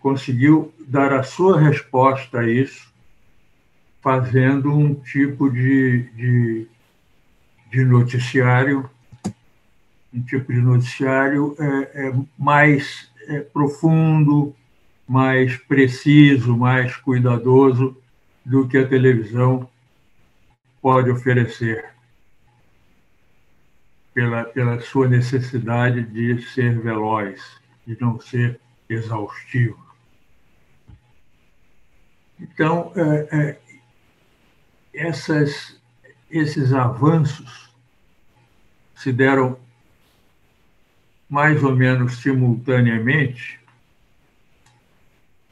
conseguiu 0.00 0.74
dar 0.86 1.12
a 1.12 1.22
sua 1.22 1.58
resposta 1.60 2.40
a 2.40 2.50
isso, 2.50 2.92
fazendo 4.02 4.72
um 4.72 4.94
tipo 4.94 5.48
de, 5.50 6.02
de, 6.16 6.66
de 7.70 7.84
noticiário, 7.84 8.90
um 10.12 10.22
tipo 10.22 10.52
de 10.52 10.60
noticiário 10.60 11.56
é, 11.60 12.08
é 12.08 12.14
mais 12.36 13.08
é, 13.28 13.40
profundo, 13.40 14.54
mais 15.06 15.56
preciso, 15.56 16.56
mais 16.56 16.96
cuidadoso 16.96 17.96
do 18.44 18.66
que 18.66 18.78
a 18.78 18.86
televisão 18.86 19.68
pode 20.80 21.10
oferecer, 21.10 21.92
pela, 24.14 24.44
pela 24.44 24.80
sua 24.80 25.08
necessidade 25.08 26.02
de 26.02 26.42
ser 26.42 26.78
veloz, 26.80 27.60
de 27.86 27.96
não 28.00 28.20
ser 28.20 28.60
exaustivo. 28.88 29.86
Então, 32.40 32.92
é, 32.96 33.28
é, 33.36 33.60
essas, 34.92 35.80
esses 36.30 36.72
avanços 36.72 37.72
se 38.94 39.12
deram 39.12 39.58
mais 41.28 41.62
ou 41.62 41.76
menos 41.76 42.18
simultaneamente, 42.18 43.60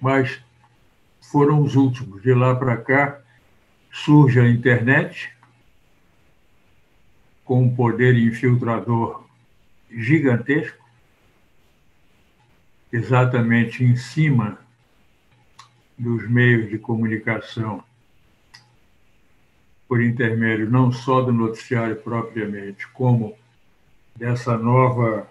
mas 0.00 0.40
foram 1.20 1.62
os 1.62 1.76
últimos. 1.76 2.22
De 2.22 2.32
lá 2.32 2.54
para 2.54 2.76
cá 2.76 3.20
surge 4.04 4.38
a 4.38 4.46
internet 4.46 5.32
com 7.44 7.62
um 7.62 7.74
poder 7.74 8.14
infiltrador 8.16 9.24
gigantesco, 9.90 10.84
exatamente 12.92 13.82
em 13.82 13.96
cima 13.96 14.58
dos 15.96 16.28
meios 16.28 16.68
de 16.68 16.78
comunicação 16.78 17.82
por 19.88 20.02
intermédio 20.02 20.68
não 20.70 20.92
só 20.92 21.22
do 21.22 21.32
noticiário 21.32 21.96
propriamente, 21.96 22.86
como 22.88 23.36
dessa 24.14 24.58
nova 24.58 25.26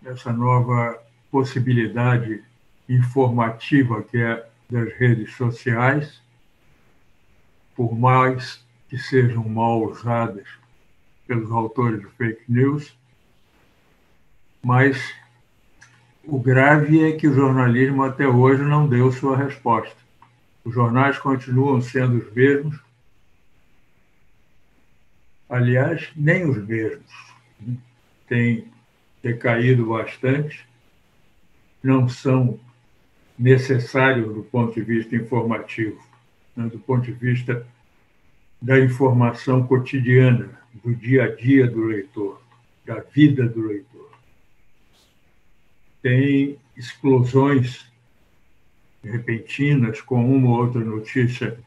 dessa 0.00 0.32
nova 0.32 0.98
possibilidade 1.30 2.42
informativa 2.88 4.02
que 4.02 4.16
é 4.16 4.48
das 4.70 4.92
redes 4.94 5.34
sociais, 5.34 6.22
por 7.80 7.98
mais 7.98 8.62
que 8.90 8.98
sejam 8.98 9.42
mal 9.48 9.82
usadas 9.84 10.46
pelos 11.26 11.50
autores 11.50 11.98
de 12.00 12.06
fake 12.08 12.42
news, 12.46 12.94
mas 14.62 15.14
o 16.22 16.38
grave 16.38 17.02
é 17.02 17.16
que 17.16 17.26
o 17.26 17.32
jornalismo 17.32 18.02
até 18.02 18.28
hoje 18.28 18.62
não 18.64 18.86
deu 18.86 19.10
sua 19.10 19.34
resposta. 19.34 19.96
Os 20.62 20.74
jornais 20.74 21.18
continuam 21.18 21.80
sendo 21.80 22.18
os 22.18 22.30
mesmos, 22.34 22.78
aliás, 25.48 26.12
nem 26.14 26.50
os 26.50 26.58
mesmos. 26.58 27.10
Têm 28.28 28.70
decaído 29.22 29.86
bastante, 29.86 30.68
não 31.82 32.10
são 32.10 32.60
necessários 33.38 34.34
do 34.34 34.42
ponto 34.42 34.74
de 34.74 34.82
vista 34.82 35.16
informativo, 35.16 36.09
né, 36.56 36.68
do 36.68 36.78
ponto 36.78 37.04
de 37.04 37.12
vista 37.12 37.66
da 38.60 38.78
informação 38.78 39.66
cotidiana, 39.66 40.60
do 40.84 40.94
dia 40.94 41.24
a 41.24 41.34
dia 41.34 41.66
do 41.66 41.84
leitor, 41.84 42.40
da 42.84 43.00
vida 43.00 43.48
do 43.48 43.66
leitor. 43.66 44.10
Tem 46.02 46.58
explosões 46.76 47.90
repentinas 49.02 50.00
com 50.00 50.24
uma 50.24 50.50
ou 50.50 50.58
outra 50.58 50.80
notícia 50.80 51.58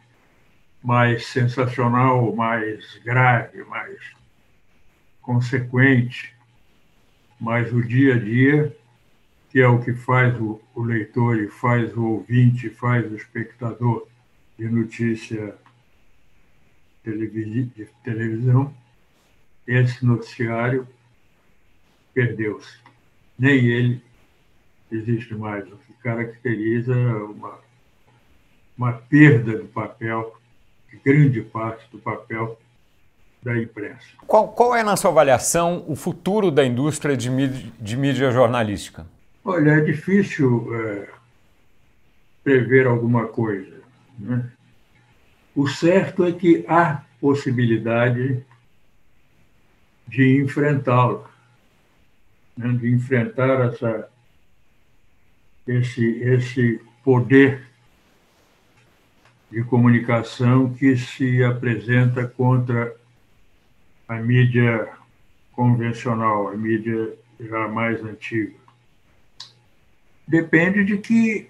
mais 0.83 1.27
sensacional, 1.27 2.35
mais 2.35 2.99
grave, 3.03 3.63
mais 3.63 3.99
consequente, 5.21 6.35
mas 7.39 7.71
o 7.73 7.81
dia 7.81 8.15
a 8.15 8.19
dia, 8.19 8.77
que 9.49 9.59
é 9.59 9.67
o 9.67 9.81
que 9.81 9.93
faz 9.93 10.39
o, 10.39 10.61
o 10.75 10.83
leitor 10.83 11.39
e 11.39 11.47
faz 11.47 11.95
o 11.95 12.03
ouvinte, 12.03 12.69
faz 12.69 13.09
o 13.11 13.15
espectador 13.15 14.07
de 14.57 14.69
notícia 14.69 15.55
de 17.03 17.87
televisão, 18.03 18.73
esse 19.67 20.05
noticiário 20.05 20.87
perdeu-se. 22.13 22.77
Nem 23.37 23.65
ele 23.65 24.01
existe 24.91 25.33
mais, 25.35 25.65
o 25.71 25.75
que 25.77 25.93
caracteriza 26.01 26.93
uma, 26.93 27.59
uma 28.77 28.93
perda 28.93 29.57
do 29.57 29.65
papel 29.65 30.37
grande 31.03 31.41
parte 31.41 31.85
do 31.91 31.97
papel 31.99 32.59
da 33.41 33.57
imprensa. 33.57 34.07
Qual, 34.25 34.49
qual 34.49 34.75
é, 34.75 34.83
na 34.83 34.95
sua 34.95 35.11
avaliação, 35.11 35.83
o 35.87 35.95
futuro 35.95 36.49
da 36.49 36.65
indústria 36.65 37.15
de 37.17 37.29
mídia, 37.29 37.71
de 37.79 37.97
mídia 37.97 38.31
jornalística? 38.31 39.05
Olha, 39.43 39.71
é 39.71 39.81
difícil 39.81 40.69
é, 40.73 41.09
prever 42.43 42.87
alguma 42.87 43.27
coisa. 43.27 43.72
Né? 44.17 44.51
O 45.55 45.67
certo 45.67 46.23
é 46.23 46.31
que 46.31 46.65
há 46.67 47.03
possibilidade 47.19 48.43
de 50.07 50.41
enfrentá-lo, 50.41 51.27
né? 52.57 52.71
de 52.73 52.91
enfrentar 52.91 53.73
essa, 53.73 54.09
esse, 55.67 56.05
esse 56.21 56.81
poder 57.03 57.67
de 59.51 59.63
comunicação 59.63 60.73
que 60.73 60.97
se 60.97 61.43
apresenta 61.43 62.27
contra 62.27 62.95
a 64.07 64.15
mídia 64.15 64.91
convencional, 65.51 66.47
a 66.47 66.57
mídia 66.57 67.13
já 67.39 67.67
mais 67.67 68.03
antiga. 68.03 68.55
Depende 70.27 70.83
de 70.83 70.97
que 70.97 71.47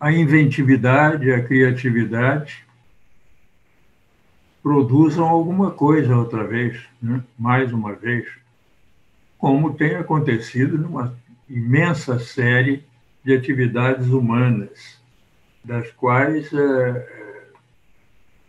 a 0.00 0.10
inventividade, 0.10 1.30
a 1.30 1.44
criatividade 1.44 2.64
produzam 4.62 5.26
alguma 5.26 5.70
coisa 5.70 6.16
outra 6.16 6.42
vez, 6.42 6.82
né? 7.02 7.22
mais 7.38 7.70
uma 7.70 7.94
vez, 7.94 8.26
como 9.36 9.74
tem 9.74 9.96
acontecido 9.96 10.78
numa 10.78 11.14
imensa 11.48 12.18
série 12.18 12.82
de 13.22 13.34
atividades 13.34 14.08
humanas 14.08 14.98
das 15.62 15.90
quais 15.92 16.50
é, 16.52 17.50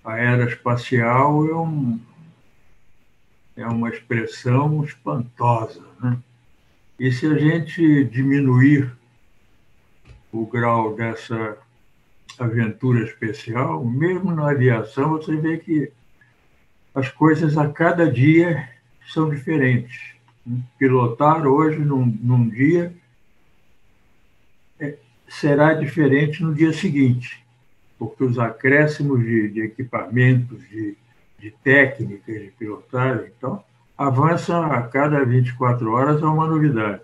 a 0.05 0.17
era 0.17 0.45
espacial 0.45 1.45
é 1.47 1.55
um, 1.55 1.99
é 3.57 3.65
uma 3.65 3.89
expressão 3.89 4.83
espantosa. 4.85 5.83
Né? 6.01 6.17
E 6.97 7.11
se 7.11 7.25
a 7.25 7.37
gente 7.37 8.05
diminuir 8.05 8.91
o 10.31 10.45
grau 10.45 10.95
dessa 10.95 11.57
aventura 12.39 13.03
especial, 13.03 13.83
mesmo 13.83 14.33
na 14.33 14.51
aviação, 14.51 15.11
você 15.11 15.35
vê 15.35 15.57
que 15.57 15.91
as 16.93 17.09
coisas 17.09 17.57
a 17.57 17.69
cada 17.69 18.09
dia 18.11 18.69
são 19.07 19.29
diferentes. 19.29 20.13
Pilotar 20.77 21.45
hoje, 21.45 21.79
num, 21.79 22.05
num 22.21 22.47
dia, 22.49 22.93
é, 24.79 24.97
será 25.27 25.73
diferente 25.73 26.43
no 26.43 26.53
dia 26.53 26.73
seguinte, 26.73 27.45
porque 27.99 28.23
os 28.23 28.39
acréscimos 28.39 29.21
de, 29.21 29.49
de 29.49 29.61
equipamentos, 29.61 30.59
de, 30.69 30.97
de 31.37 31.51
técnicas 31.63 32.41
de 32.41 32.51
pilotagem, 32.57 33.31
então, 33.37 33.63
avançam 33.97 34.63
a 34.63 34.81
cada 34.83 35.23
24 35.23 35.91
horas, 35.91 36.21
é 36.21 36.25
uma 36.25 36.47
novidade. 36.47 37.01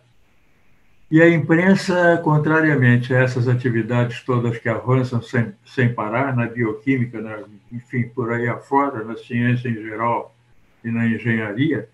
E 1.10 1.22
a 1.22 1.30
imprensa, 1.30 2.20
contrariamente 2.22 3.14
a 3.14 3.22
essas 3.22 3.48
atividades 3.48 4.22
todas 4.24 4.58
que 4.58 4.68
avançam 4.68 5.22
sem, 5.22 5.54
sem 5.66 5.94
parar, 5.94 6.36
na 6.36 6.48
bioquímica, 6.48 7.22
na, 7.22 7.44
enfim, 7.72 8.10
por 8.10 8.34
aí 8.34 8.48
afora, 8.48 9.06
na 9.06 9.16
ciência 9.16 9.70
em 9.70 9.76
geral 9.76 10.36
e 10.84 10.92
na 10.92 11.08
engenharia, 11.08 11.88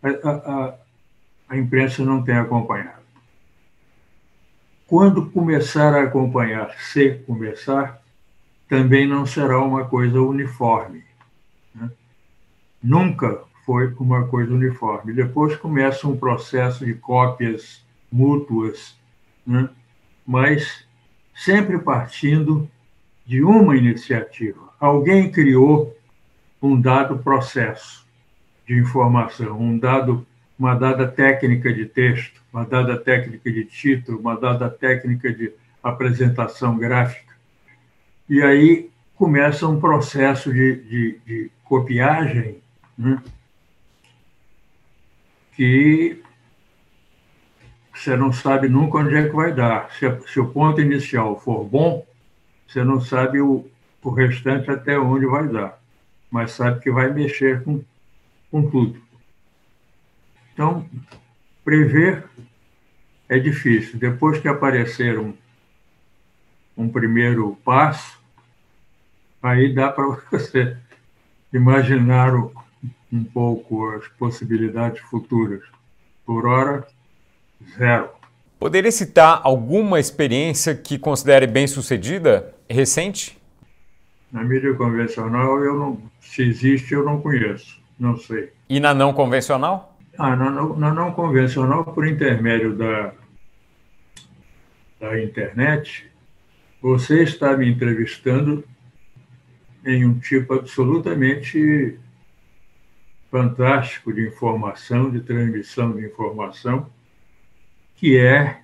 a, 0.00 0.08
a, 0.28 0.74
a 1.48 1.56
imprensa 1.56 2.04
não 2.04 2.22
tem 2.22 2.36
acompanhado. 2.36 2.98
Quando 4.86 5.30
começar 5.30 5.92
a 5.92 6.04
acompanhar, 6.04 6.72
se 6.78 7.14
começar, 7.26 8.00
também 8.68 9.06
não 9.06 9.26
será 9.26 9.58
uma 9.60 9.84
coisa 9.84 10.20
uniforme. 10.20 11.02
Né? 11.74 11.90
Nunca 12.82 13.40
foi 13.66 13.92
uma 13.98 14.28
coisa 14.28 14.52
uniforme. 14.54 15.12
Depois 15.12 15.56
começa 15.56 16.06
um 16.06 16.16
processo 16.16 16.86
de 16.86 16.94
cópias 16.94 17.84
mútuas, 18.10 18.96
né? 19.46 19.68
mas 20.26 20.86
sempre 21.34 21.78
partindo 21.78 22.68
de 23.26 23.42
uma 23.42 23.76
iniciativa. 23.76 24.68
Alguém 24.80 25.30
criou 25.30 25.96
um 26.62 26.80
dado 26.80 27.18
processo 27.18 28.06
de 28.66 28.74
informação, 28.74 29.60
um 29.60 29.78
dado, 29.78 30.26
uma 30.58 30.74
dada 30.74 31.06
técnica 31.06 31.72
de 31.72 31.86
texto, 31.86 32.42
uma 32.52 32.64
dada 32.64 32.96
técnica 32.98 33.50
de 33.50 33.64
título, 33.64 34.18
uma 34.18 34.36
dada 34.36 34.68
técnica 34.68 35.32
de 35.32 35.52
apresentação 35.82 36.76
gráfica. 36.76 37.34
E 38.28 38.42
aí 38.42 38.90
começa 39.14 39.66
um 39.66 39.80
processo 39.80 40.52
de, 40.52 40.76
de, 40.82 41.20
de 41.26 41.50
copiagem 41.64 42.58
né? 42.96 43.22
que 45.54 46.22
você 47.98 48.16
não 48.16 48.32
sabe 48.32 48.68
nunca 48.68 48.98
onde 48.98 49.14
é 49.16 49.28
que 49.28 49.34
vai 49.34 49.52
dar. 49.52 49.90
Se, 49.92 50.06
se 50.28 50.40
o 50.40 50.48
ponto 50.48 50.80
inicial 50.80 51.38
for 51.40 51.64
bom, 51.64 52.06
você 52.66 52.84
não 52.84 53.00
sabe 53.00 53.40
o, 53.40 53.68
o 54.02 54.10
restante 54.10 54.70
até 54.70 54.98
onde 54.98 55.26
vai 55.26 55.48
dar, 55.48 55.80
mas 56.30 56.52
sabe 56.52 56.80
que 56.80 56.90
vai 56.90 57.12
mexer 57.12 57.62
com, 57.64 57.82
com 58.50 58.70
tudo. 58.70 59.00
Então, 60.52 60.88
prever 61.64 62.24
é 63.28 63.38
difícil. 63.38 63.98
Depois 63.98 64.40
que 64.40 64.48
aparecer 64.48 65.18
um, 65.18 65.34
um 66.76 66.88
primeiro 66.88 67.56
passo, 67.64 68.18
aí 69.42 69.74
dá 69.74 69.90
para 69.90 70.18
você 70.30 70.76
imaginar 71.52 72.32
um 73.12 73.24
pouco 73.24 73.90
as 73.90 74.06
possibilidades 74.08 75.00
futuras. 75.02 75.62
Por 76.24 76.46
hora, 76.46 76.86
Zero. 77.76 78.10
Poderia 78.58 78.90
citar 78.90 79.40
alguma 79.44 80.00
experiência 80.00 80.74
que 80.74 80.98
considere 80.98 81.46
bem 81.46 81.66
sucedida, 81.66 82.54
recente? 82.68 83.38
Na 84.32 84.42
mídia 84.42 84.74
convencional, 84.74 85.62
eu 85.62 85.78
não, 85.78 86.02
se 86.20 86.42
existe, 86.42 86.92
eu 86.92 87.04
não 87.04 87.20
conheço, 87.20 87.80
não 87.98 88.16
sei. 88.16 88.52
E 88.68 88.80
na 88.80 88.92
não 88.92 89.12
convencional? 89.12 89.96
Ah, 90.18 90.34
na, 90.34 90.50
na 90.50 90.92
não 90.92 91.12
convencional, 91.12 91.84
por 91.84 92.06
intermédio 92.06 92.74
da, 92.74 93.12
da 95.00 95.22
internet, 95.22 96.10
você 96.82 97.22
está 97.22 97.56
me 97.56 97.70
entrevistando 97.70 98.64
em 99.86 100.04
um 100.04 100.18
tipo 100.18 100.54
absolutamente 100.54 101.98
fantástico 103.30 104.12
de 104.12 104.26
informação, 104.26 105.10
de 105.10 105.20
transmissão 105.20 105.92
de 105.92 106.04
informação, 106.04 106.86
que 107.98 108.16
é 108.16 108.62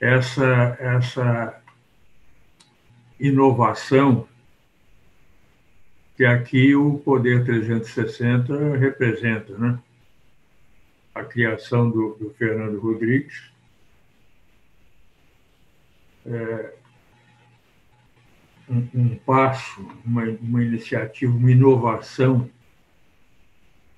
essa, 0.00 0.76
essa 0.80 1.62
inovação 3.20 4.26
que 6.16 6.24
aqui 6.24 6.74
o 6.74 6.98
Poder 6.98 7.44
360 7.44 8.76
representa, 8.78 9.56
né? 9.56 9.78
A 11.14 11.24
criação 11.24 11.90
do, 11.90 12.14
do 12.14 12.30
Fernando 12.38 12.80
Rodrigues, 12.80 13.52
é, 16.24 16.74
um, 18.68 18.88
um, 18.94 19.16
passo, 19.18 19.86
uma, 20.04 20.24
uma 20.40 20.64
iniciativa, 20.64 21.36
uma 21.36 21.50
inovação 21.50 22.48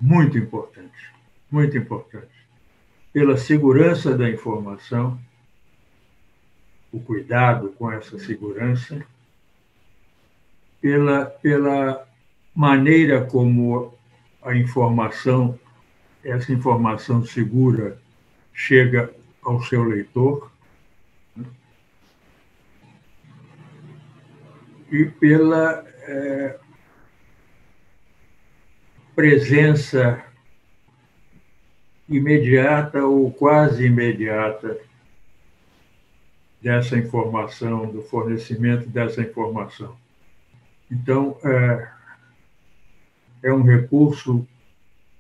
muito 0.01 0.37
importante, 0.37 1.13
muito 1.51 1.77
importante 1.77 2.40
pela 3.13 3.37
segurança 3.37 4.17
da 4.17 4.29
informação, 4.31 5.19
o 6.93 7.01
cuidado 7.01 7.71
com 7.71 7.91
essa 7.91 8.19
segurança, 8.19 9.05
pela, 10.81 11.27
pela 11.27 12.09
maneira 12.55 13.25
como 13.25 13.95
a 14.43 14.55
informação, 14.55 15.59
essa 16.25 16.53
informação 16.53 17.25
segura, 17.25 17.99
chega 18.53 19.13
ao 19.43 19.63
seu 19.63 19.85
leitor, 19.85 20.51
e 24.91 25.05
pela 25.05 25.85
é, 26.03 26.59
presença 29.15 30.25
imediata 32.11 33.05
ou 33.05 33.31
quase 33.31 33.87
imediata 33.87 34.77
dessa 36.61 36.99
informação, 36.99 37.91
do 37.91 38.03
fornecimento 38.03 38.89
dessa 38.89 39.23
informação. 39.23 39.97
Então, 40.91 41.39
é, 41.45 41.89
é 43.45 43.53
um 43.53 43.63
recurso 43.63 44.47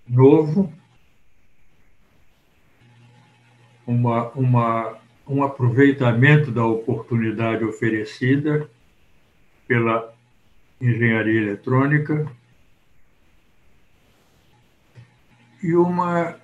novo, 0.06 0.72
uma, 3.86 4.28
uma, 4.30 4.98
um 5.26 5.42
aproveitamento 5.44 6.50
da 6.50 6.66
oportunidade 6.66 7.64
oferecida 7.64 8.68
pela 9.66 10.12
engenharia 10.80 11.40
eletrônica 11.40 12.30
e 15.62 15.74
uma 15.74 16.39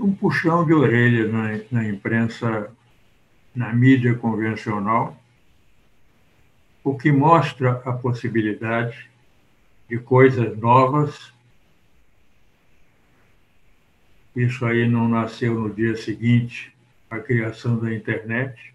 um 0.00 0.12
puxão 0.14 0.64
de 0.64 0.72
orelha 0.72 1.28
na, 1.28 1.60
na 1.70 1.88
imprensa, 1.88 2.70
na 3.54 3.72
mídia 3.72 4.14
convencional, 4.14 5.16
o 6.82 6.96
que 6.96 7.12
mostra 7.12 7.82
a 7.84 7.92
possibilidade 7.92 9.08
de 9.88 9.98
coisas 9.98 10.56
novas. 10.58 11.32
Isso 14.34 14.64
aí 14.64 14.88
não 14.88 15.08
nasceu 15.08 15.54
no 15.54 15.70
dia 15.74 15.96
seguinte 15.96 16.74
à 17.10 17.18
criação 17.18 17.78
da 17.78 17.92
internet, 17.92 18.72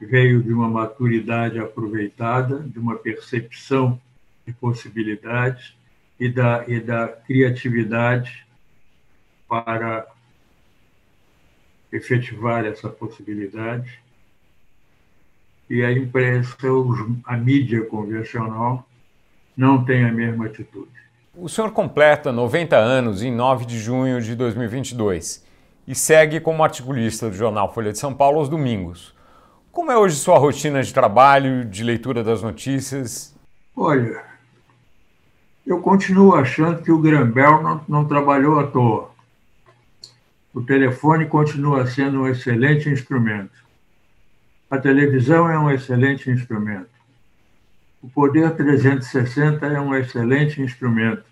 veio 0.00 0.42
de 0.42 0.52
uma 0.52 0.68
maturidade 0.68 1.58
aproveitada, 1.58 2.58
de 2.60 2.78
uma 2.78 2.96
percepção 2.96 4.00
de 4.46 4.52
possibilidades 4.54 5.76
e 6.18 6.28
da, 6.28 6.64
e 6.66 6.80
da 6.80 7.06
criatividade 7.08 8.46
para 9.46 10.06
efetivar 11.92 12.64
essa 12.64 12.88
possibilidade. 12.88 14.00
E 15.68 15.84
a 15.84 15.92
imprensa, 15.92 16.56
a 17.24 17.36
mídia 17.36 17.84
convencional, 17.84 18.86
não 19.56 19.84
tem 19.84 20.04
a 20.04 20.12
mesma 20.12 20.46
atitude. 20.46 20.90
O 21.34 21.48
senhor 21.48 21.70
completa 21.70 22.32
90 22.32 22.76
anos 22.76 23.22
em 23.22 23.32
9 23.32 23.64
de 23.64 23.78
junho 23.78 24.20
de 24.20 24.34
2022 24.34 25.44
e 25.86 25.94
segue 25.94 26.40
como 26.40 26.62
articulista 26.62 27.30
do 27.30 27.36
jornal 27.36 27.72
Folha 27.72 27.92
de 27.92 27.98
São 27.98 28.12
Paulo 28.12 28.38
aos 28.38 28.48
domingos. 28.48 29.14
Como 29.72 29.92
é 29.92 29.96
hoje 29.96 30.16
sua 30.16 30.38
rotina 30.38 30.82
de 30.82 30.92
trabalho, 30.92 31.64
de 31.64 31.84
leitura 31.84 32.24
das 32.24 32.42
notícias? 32.42 33.34
Olha, 33.76 34.24
Eu 35.64 35.80
continuo 35.80 36.34
achando 36.34 36.82
que 36.82 36.90
o 36.90 36.98
Grambel 36.98 37.62
não, 37.62 37.80
não 37.88 38.04
trabalhou 38.04 38.58
à 38.58 38.66
toa. 38.66 39.10
O 40.52 40.62
telefone 40.62 41.26
continua 41.26 41.86
sendo 41.86 42.22
um 42.22 42.28
excelente 42.28 42.88
instrumento. 42.88 43.52
A 44.70 44.78
televisão 44.78 45.48
é 45.48 45.58
um 45.58 45.70
excelente 45.70 46.30
instrumento. 46.30 46.90
O 48.02 48.08
Poder 48.08 48.54
360 48.56 49.66
é 49.66 49.80
um 49.80 49.94
excelente 49.94 50.60
instrumento. 50.60 51.24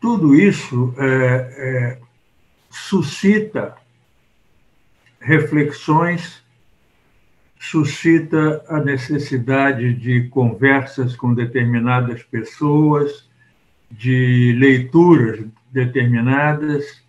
Tudo 0.00 0.34
isso 0.34 0.94
é, 0.98 1.06
é, 1.06 1.98
suscita 2.70 3.76
reflexões, 5.20 6.42
suscita 7.58 8.64
a 8.68 8.80
necessidade 8.80 9.92
de 9.92 10.28
conversas 10.28 11.14
com 11.14 11.34
determinadas 11.34 12.22
pessoas, 12.22 13.28
de 13.90 14.56
leituras 14.58 15.44
determinadas, 15.70 17.02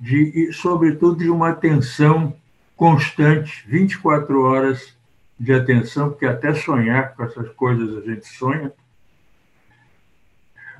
de, 0.00 0.48
e, 0.48 0.52
sobretudo, 0.52 1.18
de 1.18 1.28
uma 1.28 1.50
atenção 1.50 2.34
constante, 2.74 3.64
24 3.68 4.42
horas 4.42 4.96
de 5.38 5.52
atenção, 5.52 6.10
porque 6.10 6.24
até 6.24 6.54
sonhar 6.54 7.14
com 7.14 7.24
essas 7.24 7.48
coisas 7.50 7.98
a 7.98 8.00
gente 8.00 8.26
sonha, 8.26 8.72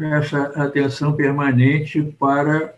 essa 0.00 0.44
atenção 0.62 1.12
permanente 1.12 2.02
para 2.18 2.74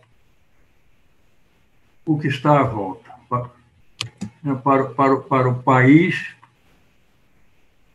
o 2.04 2.18
que 2.18 2.26
está 2.26 2.60
à 2.60 2.64
volta, 2.64 3.10
para, 3.28 3.50
para, 4.56 4.84
para, 4.86 5.16
para 5.18 5.48
o 5.48 5.62
país, 5.62 6.34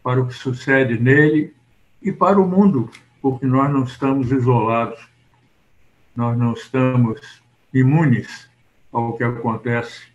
para 0.02 0.22
o 0.22 0.28
que 0.28 0.34
sucede 0.34 0.98
nele 0.98 1.54
e 2.02 2.12
para 2.12 2.40
o 2.40 2.48
mundo, 2.48 2.90
porque 3.22 3.46
nós 3.46 3.70
não 3.70 3.84
estamos 3.84 4.32
isolados, 4.32 5.06
nós 6.16 6.38
não 6.38 6.54
estamos 6.54 7.42
imunes 7.74 8.50
ao 8.92 9.18
que 9.18 9.24
acontece 9.24 10.08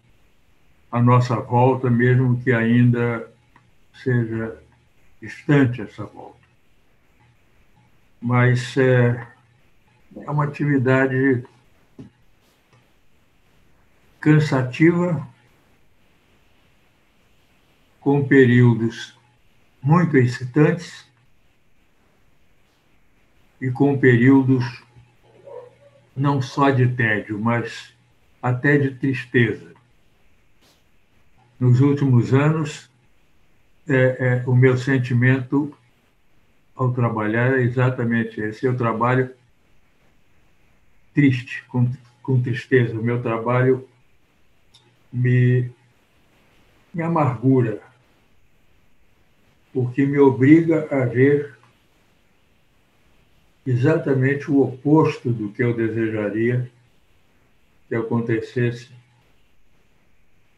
à 0.90 1.00
nossa 1.00 1.36
volta, 1.36 1.90
mesmo 1.90 2.40
que 2.42 2.52
ainda 2.52 3.30
seja 4.02 4.58
distante 5.20 5.82
essa 5.82 6.04
volta. 6.04 6.40
Mas 8.20 8.76
é, 8.76 9.26
é 10.16 10.30
uma 10.30 10.44
atividade 10.44 11.44
cansativa, 14.20 15.26
com 18.00 18.24
períodos 18.24 19.16
muito 19.80 20.16
excitantes 20.16 21.06
e 23.60 23.70
com 23.70 23.98
períodos 23.98 24.64
não 26.16 26.42
só 26.42 26.70
de 26.70 26.88
tédio, 26.88 27.38
mas 27.38 27.92
até 28.42 28.76
de 28.76 28.90
tristeza. 28.90 29.72
Nos 31.58 31.80
últimos 31.80 32.34
anos, 32.34 32.90
é, 33.88 33.94
é, 33.94 34.44
o 34.46 34.54
meu 34.54 34.76
sentimento 34.76 35.74
ao 36.74 36.92
trabalhar 36.92 37.58
é 37.58 37.62
exatamente 37.62 38.40
esse. 38.40 38.66
Eu 38.66 38.76
trabalho 38.76 39.30
triste, 41.14 41.64
com, 41.68 41.90
com 42.22 42.42
tristeza. 42.42 42.98
O 42.98 43.02
meu 43.02 43.22
trabalho 43.22 43.88
me, 45.12 45.70
me 46.92 47.02
amargura, 47.02 47.80
porque 49.72 50.04
me 50.06 50.18
obriga 50.18 50.88
a 50.90 51.04
ver 51.04 51.56
exatamente 53.66 54.50
o 54.50 54.62
oposto 54.62 55.30
do 55.30 55.50
que 55.50 55.62
eu 55.62 55.74
desejaria 55.74 56.70
que 57.88 57.94
acontecesse 57.94 58.88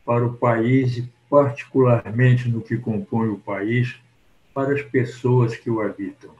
para 0.04 0.24
o 0.24 0.34
país 0.34 0.96
e 0.98 1.08
particularmente 1.28 2.48
no 2.48 2.60
que 2.60 2.76
compõe 2.76 3.28
o 3.28 3.38
país, 3.38 3.96
para 4.54 4.72
as 4.72 4.82
pessoas 4.82 5.56
que 5.56 5.68
o 5.68 5.80
habitam, 5.80 6.30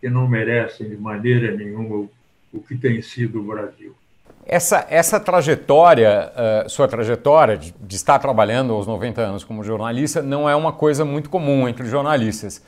que 0.00 0.08
não 0.08 0.28
merecem 0.28 0.88
de 0.88 0.96
maneira 0.96 1.56
nenhuma 1.56 2.08
o, 2.52 2.60
que 2.60 2.76
tem 2.76 3.02
sido 3.02 3.40
o 3.40 3.44
Brasil. 3.44 3.94
Essa, 4.46 4.86
essa 4.88 5.18
trajetória, 5.18 6.32
uh, 6.64 6.70
sua 6.70 6.86
trajetória 6.86 7.56
de, 7.56 7.74
de, 7.80 7.96
estar 7.96 8.18
trabalhando 8.20 8.72
aos 8.72 8.86
90 8.86 9.20
anos 9.20 9.42
como 9.42 9.64
jornalista, 9.64 10.22
não 10.22 10.48
é 10.48 10.54
uma 10.54 10.72
coisa 10.72 11.04
muito 11.04 11.28
comum 11.28 11.68
entre 11.68 11.86
jornalistas. 11.88 12.62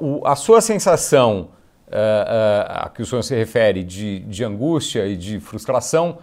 O, 0.00 0.26
a 0.26 0.36
sua 0.36 0.60
sensação 0.60 1.50
a 1.90 2.90
que 2.94 3.02
o 3.02 3.06
senhor 3.06 3.22
se 3.22 3.34
refere 3.34 3.84
de, 3.84 4.20
de 4.20 4.44
angústia 4.44 5.06
e 5.06 5.16
de 5.16 5.38
frustração 5.40 6.18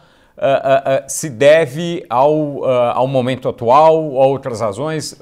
se 1.08 1.30
deve 1.30 2.04
ao, 2.10 2.66
ao 2.66 3.08
momento 3.08 3.48
atual, 3.48 3.96
a 3.96 4.26
outras 4.26 4.62
razões? 4.62 5.18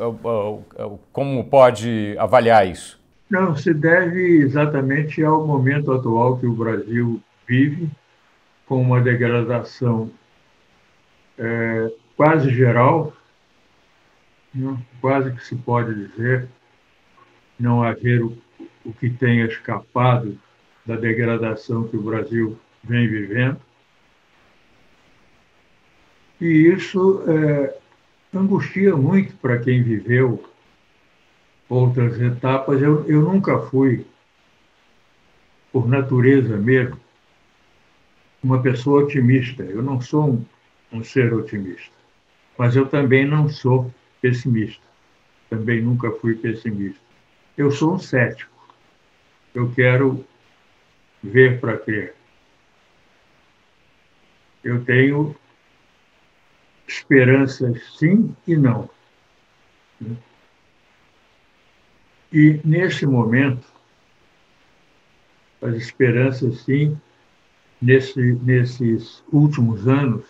como 1.11 1.43
pode 1.45 2.15
avaliar 2.17 2.67
isso? 2.67 2.99
Não, 3.31 3.55
se 3.55 3.73
deve 3.73 4.39
exatamente 4.39 5.23
ao 5.23 5.47
momento 5.47 5.93
atual 5.93 6.37
que 6.37 6.45
o 6.45 6.53
Brasil 6.53 7.21
vive 7.47 7.89
com 8.65 8.81
uma 8.81 8.99
degradação 8.99 10.09
é, 11.37 11.91
quase 12.17 12.49
geral, 12.49 13.13
né? 14.53 14.77
quase 14.99 15.31
que 15.31 15.45
se 15.45 15.55
pode 15.55 15.93
dizer, 15.93 16.47
não 17.57 17.83
haver 17.83 18.21
o, 18.85 18.93
que 18.93 19.09
tenha 19.09 19.45
escapado 19.45 20.37
da 20.85 20.95
degradação 20.95 21.87
que 21.87 21.97
o 21.97 22.01
Brasil 22.01 22.57
vem 22.83 23.07
vivendo. 23.07 23.59
E 26.39 26.45
isso 26.45 27.23
é, 27.27 27.77
angustia 28.33 28.95
muito 28.95 29.35
para 29.37 29.59
quem 29.59 29.83
viveu 29.83 30.43
outras 31.69 32.19
etapas. 32.19 32.81
Eu, 32.81 33.05
eu 33.07 33.21
nunca 33.21 33.59
fui, 33.59 34.05
por 35.71 35.87
natureza 35.87 36.57
mesmo, 36.57 36.99
uma 38.43 38.61
pessoa 38.61 39.03
otimista. 39.03 39.63
Eu 39.63 39.81
não 39.81 40.01
sou 40.01 40.31
um, 40.31 40.45
um 40.91 41.03
ser 41.03 41.33
otimista, 41.33 41.95
mas 42.57 42.75
eu 42.75 42.87
também 42.87 43.25
não 43.25 43.47
sou 43.47 43.93
pessimista. 44.21 44.83
Também 45.49 45.81
nunca 45.81 46.11
fui 46.11 46.35
pessimista. 46.35 47.01
Eu 47.57 47.71
sou 47.71 47.95
um 47.95 47.99
cético. 47.99 48.51
Eu 49.53 49.71
quero 49.73 50.25
ver 51.23 51.59
para 51.59 51.77
crer. 51.77 52.15
Eu 54.63 54.83
tenho 54.83 55.35
esperanças 56.87 57.81
sim 57.97 58.35
e 58.47 58.55
não. 58.55 58.89
E 62.31 62.61
nesse 62.63 63.05
momento, 63.05 63.67
as 65.61 65.75
esperanças 65.75 66.61
sim 66.61 66.99
nesse, 67.81 68.19
nesses 68.19 69.23
últimos 69.31 69.87
anos, 69.87 70.25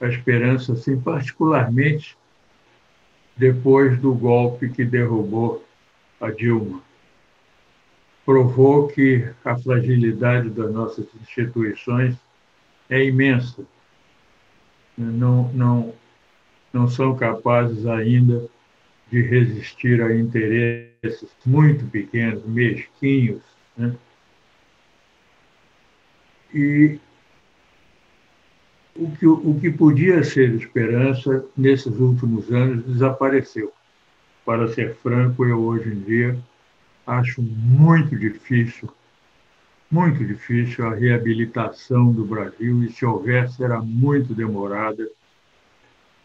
a 0.00 0.08
esperança, 0.08 0.72
assim, 0.72 1.00
particularmente 1.00 2.16
depois 3.36 3.98
do 4.00 4.14
golpe 4.14 4.68
que 4.68 4.84
derrubou 4.84 5.64
a 6.20 6.30
Dilma. 6.30 6.82
Provou 8.24 8.88
que 8.88 9.28
a 9.44 9.56
fragilidade 9.56 10.50
das 10.50 10.72
nossas 10.72 11.06
instituições 11.20 12.16
é 12.88 13.04
imensa. 13.04 13.64
Não, 14.96 15.52
não, 15.52 15.94
não 16.72 16.88
são 16.88 17.16
capazes 17.16 17.86
ainda 17.86 18.48
de 19.10 19.20
resistir 19.22 20.00
a 20.02 20.14
interesses 20.14 21.28
muito 21.44 21.84
pequenos, 21.86 22.44
mesquinhos, 22.46 23.42
né? 23.76 23.94
E 26.54 26.98
o 28.94 29.10
que, 29.16 29.26
o 29.26 29.58
que 29.60 29.70
podia 29.70 30.22
ser 30.22 30.54
esperança 30.54 31.44
nesses 31.56 31.98
últimos 31.98 32.50
anos 32.52 32.84
desapareceu. 32.84 33.72
Para 34.44 34.68
ser 34.68 34.94
franco, 34.96 35.44
eu 35.44 35.60
hoje 35.60 35.88
em 35.88 36.00
dia 36.00 36.38
acho 37.06 37.42
muito 37.42 38.16
difícil, 38.16 38.90
muito 39.90 40.24
difícil 40.24 40.86
a 40.86 40.94
reabilitação 40.94 42.12
do 42.12 42.24
Brasil, 42.24 42.82
e 42.84 42.92
se 42.92 43.04
houver, 43.04 43.48
será 43.50 43.80
muito 43.80 44.34
demorada, 44.34 45.08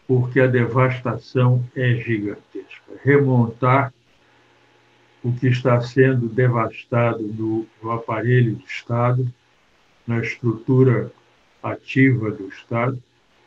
porque 0.06 0.40
a 0.40 0.46
devastação 0.46 1.62
é 1.76 1.94
gigantesca. 1.96 2.92
Remontar 3.04 3.92
o 5.22 5.32
que 5.32 5.48
está 5.48 5.80
sendo 5.80 6.28
devastado 6.28 7.22
no, 7.22 7.66
no 7.82 7.90
aparelho 7.90 8.54
de 8.54 8.64
Estado 8.64 9.30
na 10.06 10.20
estrutura 10.20 11.12
ativa 11.62 12.30
do 12.30 12.48
Estado, 12.48 13.02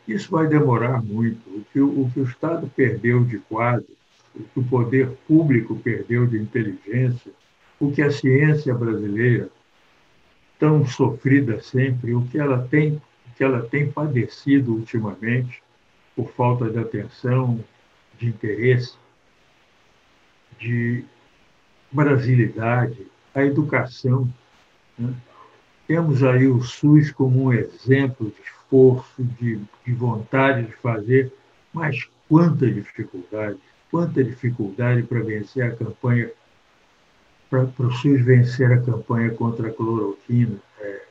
isso 0.07 0.29
vai 0.29 0.47
demorar 0.47 1.01
muito. 1.01 1.41
O 1.49 1.65
que 1.71 1.81
o, 1.81 2.09
que 2.13 2.19
o 2.19 2.23
Estado 2.23 2.71
perdeu 2.75 3.23
de 3.23 3.39
quadro, 3.39 3.87
o 4.35 4.43
que 4.43 4.59
o 4.59 4.63
poder 4.63 5.09
público 5.27 5.75
perdeu 5.75 6.25
de 6.25 6.37
inteligência, 6.37 7.31
o 7.79 7.91
que 7.91 8.01
a 8.01 8.11
ciência 8.11 8.73
brasileira, 8.73 9.49
tão 10.59 10.85
sofrida 10.85 11.61
sempre, 11.61 12.13
o 12.13 12.25
que 12.27 12.37
ela 12.37 12.67
tem, 12.69 13.01
o 13.27 13.35
que 13.35 13.43
ela 13.43 13.61
tem 13.63 13.91
padecido 13.91 14.73
ultimamente 14.73 15.61
por 16.15 16.31
falta 16.31 16.69
de 16.69 16.77
atenção, 16.77 17.63
de 18.17 18.27
interesse, 18.27 18.95
de 20.59 21.03
brasilidade, 21.91 23.07
a 23.33 23.43
educação. 23.43 24.31
Né? 24.97 25.13
Temos 25.87 26.23
aí 26.23 26.47
o 26.47 26.61
SUS 26.61 27.11
como 27.11 27.45
um 27.45 27.53
exemplo 27.53 28.31
de 28.31 28.41
esforço, 28.41 29.23
de, 29.39 29.59
de 29.85 29.93
vontade 29.93 30.67
de 30.67 30.73
fazer, 30.73 31.33
mas 31.73 32.07
quanta 32.29 32.69
dificuldade, 32.69 33.59
quanta 33.91 34.23
dificuldade 34.23 35.03
para 35.03 35.19
vencer 35.19 35.63
a 35.65 35.75
campanha, 35.75 36.31
para, 37.49 37.63
o 37.65 37.91
SUS 37.91 38.23
vencer 38.23 38.71
a 38.71 38.81
campanha 38.81 39.29
contra 39.31 39.67
a 39.67 39.73
cloroquina, 39.73 40.57
é, 40.79 41.01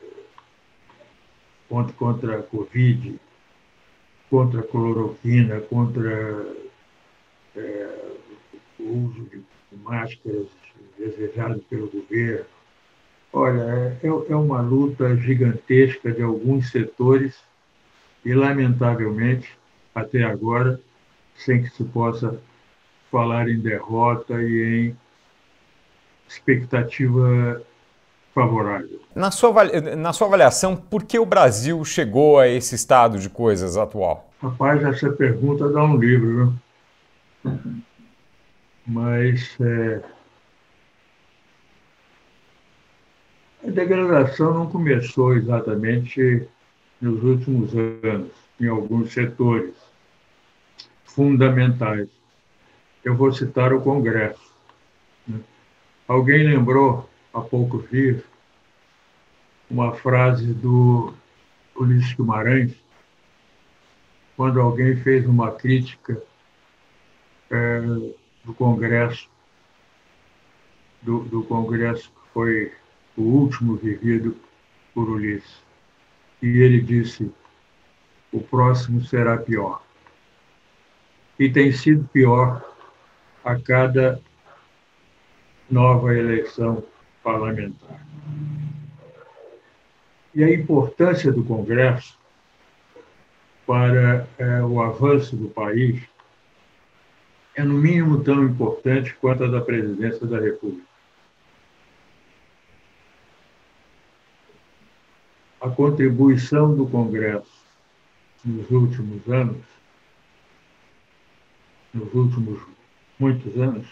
contra, 1.69 1.93
contra 1.93 2.39
a 2.39 2.43
Covid, 2.43 3.21
contra 4.31 4.61
a 4.61 4.63
cloroquina, 4.63 5.61
contra 5.61 6.47
é, 7.55 8.09
o 8.79 9.07
uso 9.07 9.25
de 9.25 9.45
máscaras 9.85 10.47
desejado 10.99 11.61
pelo 11.69 11.91
governo. 11.91 12.47
Olha, 13.33 13.99
é, 14.03 14.07
é 14.07 14.37
uma 14.37 14.61
luta 14.63 15.15
gigantesca 15.17 16.11
de 16.11 16.23
alguns 16.23 16.71
setores 16.71 17.39
e, 18.25 18.33
lamentavelmente, 18.35 19.57
até 19.95 20.25
agora, 20.25 20.81
sem 21.37 21.63
que 21.63 21.71
se 21.71 21.85
possa 21.85 22.41
falar 23.11 23.49
em 23.49 23.59
derrota 23.59 24.41
e 24.41 24.91
em 24.91 24.97
expectativa 26.29 27.61
favorável. 28.35 29.01
Na 29.15 29.31
sua, 29.31 29.65
na 29.97 30.13
sua 30.13 30.29
avaliação, 30.29 30.77
por 30.77 31.05
que 31.05 31.19
o 31.19 31.27
Brasil 31.27 31.85
chegou 31.85 32.39
a 32.39 32.47
esse 32.47 32.75
estado 32.75 33.19
de 33.19 33.29
coisas 33.29 33.77
atual? 33.77 34.31
Rapaz, 34.41 34.83
essa 34.83 35.11
pergunta 35.11 35.69
dá 35.69 35.83
um 35.83 35.97
livro? 35.97 36.55
Mas 38.87 39.57
é, 39.61 40.01
a 43.67 43.71
degradação 43.71 44.55
não 44.55 44.67
começou 44.67 45.35
exatamente 45.35 46.49
nos 47.01 47.23
últimos 47.23 47.75
anos, 47.75 48.31
em 48.61 48.69
alguns 48.69 49.13
setores 49.13 49.75
fundamentais. 51.05 52.09
Eu 53.05 53.17
vou 53.17 53.33
citar 53.33 53.73
o 53.73 53.81
Congresso. 53.81 54.53
Né? 55.27 55.41
Alguém 56.07 56.45
lembrou, 56.47 57.09
há 57.33 57.41
poucos 57.41 57.89
dias, 57.91 58.23
uma 59.71 59.95
frase 59.95 60.53
do 60.53 61.15
Ulisses 61.75 62.13
Guimarães, 62.13 62.75
quando 64.37 64.61
alguém 64.61 64.97
fez 64.97 65.27
uma 65.27 65.53
crítica 65.53 66.21
é, 67.51 67.81
do 68.45 68.55
Congresso, 68.55 69.29
do, 71.03 71.21
do 71.21 71.43
Congresso 71.45 72.11
que 72.11 72.33
foi 72.35 72.73
o 73.17 73.23
último 73.23 73.77
vivido 73.77 74.37
por 74.95 75.09
Ulisses. 75.09 75.63
E 76.43 76.47
ele 76.47 76.81
disse: 76.81 77.31
o 78.33 78.41
próximo 78.41 79.03
será 79.05 79.37
pior. 79.37 79.83
E 81.39 81.49
tem 81.51 81.73
sido 81.73 82.09
pior 82.09 82.70
a 83.45 83.57
cada 83.57 84.21
nova 85.71 86.15
eleição 86.15 86.83
parlamentar. 87.23 88.05
E 90.35 90.45
a 90.45 90.53
importância 90.53 91.33
do 91.33 91.45
Congresso 91.45 92.19
para 93.67 94.27
é, 94.39 94.63
o 94.63 94.81
avanço 94.81 95.37
do 95.37 95.49
país 95.49 96.03
é, 97.55 97.63
no 97.63 97.75
mínimo, 97.75 98.23
tão 98.23 98.45
importante 98.45 99.15
quanto 99.21 99.45
a 99.45 99.49
da 99.49 99.61
presidência 99.61 100.27
da 100.27 100.41
República. 100.41 100.89
A 105.61 105.69
contribuição 105.69 106.75
do 106.75 106.87
Congresso 106.87 107.61
nos 108.45 108.71
últimos 108.71 109.29
anos, 109.29 109.63
nos 111.93 112.15
últimos 112.15 112.61
muitos 113.21 113.57
anos, 113.57 113.87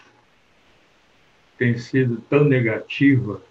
tem 1.57 1.77
sido 1.77 2.17
tão 2.29 2.43
negativa 2.43 3.41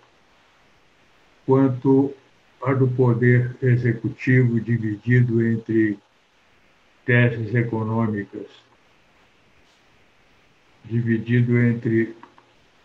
quanto 1.47 2.15
a 2.63 2.75
do 2.75 2.89
poder 2.89 3.57
executivo 3.63 4.61
dividido 4.61 5.43
entre 5.43 5.99
teses 7.07 7.55
econômicas 7.55 8.69
dividido 10.89 11.59
entre 11.59 12.17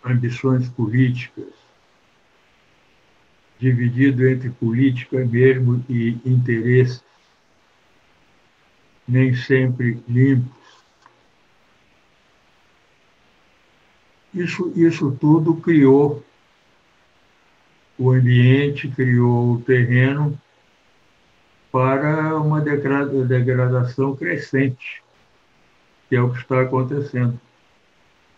ambições 0.04 0.68
políticas, 0.70 1.54
dividido 3.60 4.28
entre 4.28 4.50
política 4.50 5.26
mesmo 5.26 5.84
e 5.90 6.18
interesses, 6.26 7.04
nem 9.08 9.34
sempre 9.34 10.04
limpos. 10.08 10.63
Isso, 14.34 14.72
isso 14.76 15.16
tudo 15.20 15.56
criou 15.56 16.24
o 17.98 18.12
ambiente, 18.12 18.88
criou 18.90 19.54
o 19.54 19.62
terreno 19.62 20.40
para 21.72 22.38
uma 22.40 22.62
degradação 22.62 24.16
crescente, 24.16 25.04
que 26.10 26.16
é 26.16 26.22
o 26.22 26.32
que 26.32 26.40
está 26.40 26.62
acontecendo. 26.62 27.40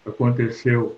Aconteceu 0.06 0.98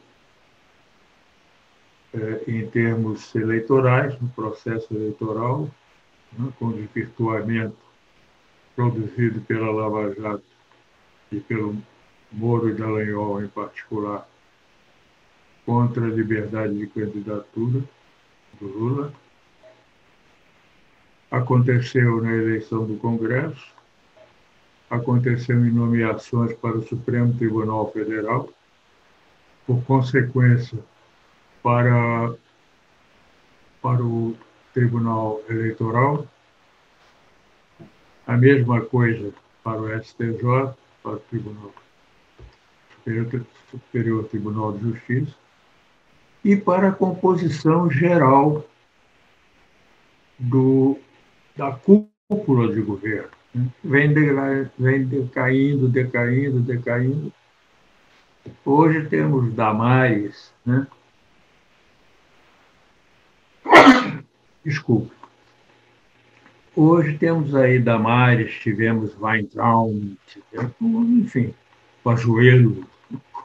é, 2.13 2.43
em 2.47 2.67
termos 2.67 3.33
eleitorais, 3.35 4.19
no 4.19 4.29
processo 4.29 4.93
eleitoral, 4.93 5.69
né, 6.37 6.51
com 6.57 6.65
o 6.67 6.73
desvirtuamento 6.73 7.77
produzido 8.75 9.41
pela 9.41 9.71
Lava 9.71 10.13
Jato 10.13 10.43
e 11.31 11.39
pelo 11.39 11.75
Moro 12.31 12.69
e 12.69 12.73
Dallagnol 12.73 13.43
em 13.43 13.47
particular, 13.47 14.27
contra 15.68 16.05
a 16.05 16.09
liberdade 16.09 16.78
de 16.78 16.88
candidatura 16.88 17.84
do 18.57 18.65
Lula. 18.65 19.13
Aconteceu 21.30 22.22
na 22.22 22.34
eleição 22.34 22.86
do 22.86 22.95
Congresso, 22.95 23.76
aconteceu 24.89 25.57
em 25.65 25.70
nomeações 25.70 26.53
para 26.53 26.78
o 26.78 26.88
Supremo 26.88 27.38
Tribunal 27.38 27.91
Federal, 27.91 28.49
por 29.65 29.84
consequência, 29.84 30.80
para, 31.61 32.34
para 33.82 34.01
o 34.01 34.38
Tribunal 34.74 35.41
Eleitoral, 35.49 36.26
a 38.26 38.38
mesma 38.38 38.80
coisa 38.80 39.34
para 39.61 39.82
o 39.82 40.01
STJ, 40.01 40.74
para 41.03 41.15
o 41.15 41.20
Tribunal 41.30 41.74
Superior, 42.95 43.45
Superior 43.70 44.24
Tribunal 44.30 44.72
de 44.72 44.91
Justiça, 44.91 45.46
e 46.47 46.55
para 46.55 46.87
a 46.87 46.91
composição 46.93 47.91
geral 47.91 48.65
do, 50.39 50.97
da 51.57 51.71
cúpula 51.73 52.73
de 52.73 52.79
governo. 52.79 53.27
Vem, 53.83 54.13
de, 54.13 54.31
vem 54.79 55.03
decaindo, 55.05 55.89
decaindo, 55.89 56.61
decaindo, 56.61 57.33
Hoje 58.63 59.09
temos 59.09 59.53
Damares, 59.53 60.53
né? 60.65 60.87
Desculpe. 64.63 65.11
Hoje 66.73 67.17
temos 67.17 67.53
aí 67.55 67.77
Damares, 67.77 68.53
tivemos 68.53 69.13
Weintraum, 69.19 70.15
tivemos, 70.27 71.09
enfim, 71.09 71.53
Pajuelo 72.01 72.87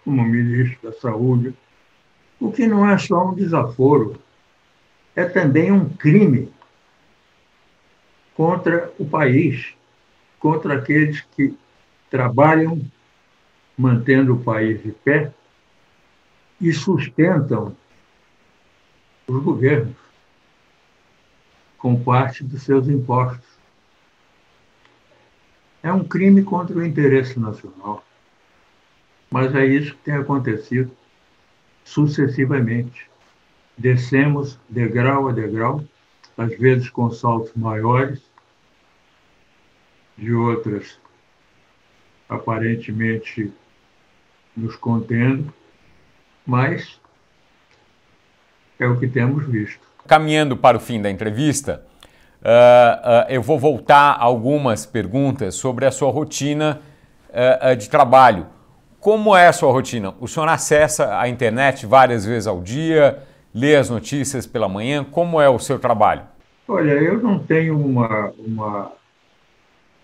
como 0.04 0.22
ministro 0.22 0.88
da 0.88 0.96
Saúde, 1.00 1.52
o 2.42 2.50
que 2.50 2.66
não 2.66 2.88
é 2.90 2.98
só 2.98 3.28
um 3.28 3.34
desaforo, 3.34 4.20
é 5.14 5.24
também 5.24 5.70
um 5.70 5.88
crime 5.88 6.52
contra 8.34 8.92
o 8.98 9.04
país, 9.04 9.74
contra 10.40 10.74
aqueles 10.74 11.20
que 11.36 11.56
trabalham 12.10 12.82
mantendo 13.78 14.34
o 14.34 14.42
país 14.42 14.82
de 14.82 14.90
pé 14.90 15.32
e 16.60 16.72
sustentam 16.72 17.76
os 19.28 19.40
governos 19.40 19.94
com 21.78 22.02
parte 22.02 22.42
dos 22.42 22.62
seus 22.64 22.88
impostos. 22.88 23.46
É 25.80 25.92
um 25.92 26.02
crime 26.02 26.42
contra 26.42 26.76
o 26.76 26.84
interesse 26.84 27.38
nacional. 27.38 28.04
Mas 29.30 29.54
é 29.54 29.64
isso 29.64 29.94
que 29.94 30.02
tem 30.02 30.14
acontecido 30.14 30.90
sucessivamente. 31.84 33.10
descemos 33.76 34.58
degrau 34.68 35.28
a 35.28 35.32
degrau, 35.32 35.82
às 36.36 36.56
vezes 36.58 36.90
com 36.90 37.10
saltos 37.10 37.52
maiores, 37.54 38.20
de 40.16 40.32
outras 40.32 40.98
aparentemente 42.28 43.52
nos 44.56 44.76
contendo, 44.76 45.52
mas 46.46 47.00
é 48.78 48.86
o 48.86 48.98
que 48.98 49.06
temos 49.06 49.46
visto. 49.46 49.86
Caminhando 50.06 50.56
para 50.56 50.76
o 50.76 50.80
fim 50.80 51.00
da 51.00 51.10
entrevista, 51.10 51.84
uh, 52.40 52.46
uh, 52.46 53.30
eu 53.30 53.42
vou 53.42 53.58
voltar 53.58 54.16
algumas 54.18 54.84
perguntas 54.84 55.54
sobre 55.54 55.86
a 55.86 55.90
sua 55.90 56.10
rotina 56.10 56.80
uh, 57.30 57.76
de 57.76 57.88
trabalho. 57.88 58.46
Como 59.02 59.36
é 59.36 59.48
a 59.48 59.52
sua 59.52 59.72
rotina? 59.72 60.14
O 60.20 60.28
senhor 60.28 60.48
acessa 60.48 61.18
a 61.18 61.28
internet 61.28 61.86
várias 61.86 62.24
vezes 62.24 62.46
ao 62.46 62.62
dia, 62.62 63.18
lê 63.52 63.74
as 63.74 63.90
notícias 63.90 64.46
pela 64.46 64.68
manhã? 64.68 65.02
Como 65.02 65.40
é 65.40 65.48
o 65.48 65.58
seu 65.58 65.76
trabalho? 65.76 66.22
Olha, 66.68 66.92
eu 66.92 67.20
não 67.20 67.36
tenho 67.40 67.76
uma, 67.76 68.32
uma 68.38 68.92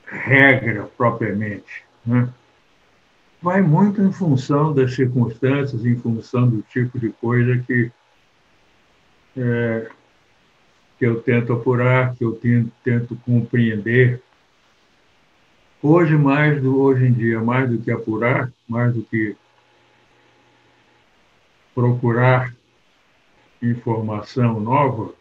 regra 0.04 0.90
propriamente. 0.98 1.84
Né? 2.04 2.28
Vai 3.40 3.62
muito 3.62 4.02
em 4.02 4.10
função 4.10 4.74
das 4.74 4.96
circunstâncias, 4.96 5.86
em 5.86 5.94
função 5.94 6.48
do 6.48 6.60
tipo 6.62 6.98
de 6.98 7.10
coisa 7.10 7.56
que, 7.56 7.92
é, 9.36 9.86
que 10.98 11.06
eu 11.06 11.22
tento 11.22 11.52
apurar, 11.52 12.16
que 12.16 12.24
eu 12.24 12.32
tento, 12.32 12.72
tento 12.82 13.16
compreender. 13.24 14.20
Hoje, 15.80 16.16
mais 16.16 16.60
do, 16.60 16.80
hoje 16.80 17.06
em 17.06 17.12
dia, 17.12 17.40
mais 17.40 17.70
do 17.70 17.78
que 17.78 17.90
apurar, 17.90 18.52
mais 18.68 18.92
do 18.92 19.02
que 19.04 19.36
procurar 21.72 22.52
informação 23.62 24.58
nova, 24.58 25.14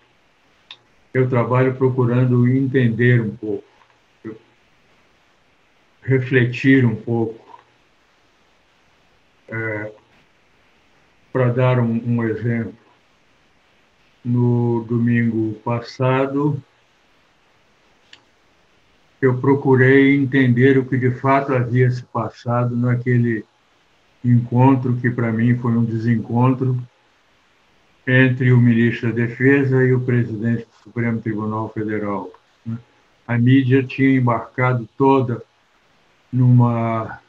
eu 1.14 1.30
trabalho 1.30 1.76
procurando 1.76 2.48
entender 2.48 3.22
um 3.22 3.36
pouco, 3.36 3.64
refletir 6.02 6.86
um 6.86 6.96
pouco. 6.96 7.46
É, 9.48 9.92
Para 11.32 11.50
dar 11.54 11.80
um, 11.80 12.02
um 12.04 12.24
exemplo, 12.24 12.74
no 14.26 14.84
domingo 14.86 15.54
passado, 15.60 16.62
eu 19.22 19.38
procurei 19.40 20.16
entender 20.16 20.78
o 20.78 20.86
que 20.86 20.98
de 20.98 21.12
fato 21.12 21.54
havia 21.54 21.90
se 21.90 22.04
passado 22.04 22.76
naquele 22.76 23.44
encontro 24.24 24.96
que 24.98 25.10
para 25.10 25.32
mim 25.32 25.58
foi 25.58 25.72
um 25.72 25.84
desencontro 25.84 26.78
entre 28.06 28.52
o 28.52 28.58
ministro 28.58 29.10
da 29.10 29.26
Defesa 29.26 29.84
e 29.84 29.94
o 29.94 30.00
presidente 30.00 30.66
do 30.66 30.84
Supremo 30.84 31.20
Tribunal 31.20 31.70
Federal. 31.70 32.32
Né? 32.66 32.78
A 33.28 33.38
mídia 33.38 33.84
tinha 33.84 34.18
embarcado 34.18 34.88
toda 34.98 35.44
numa 36.32 37.20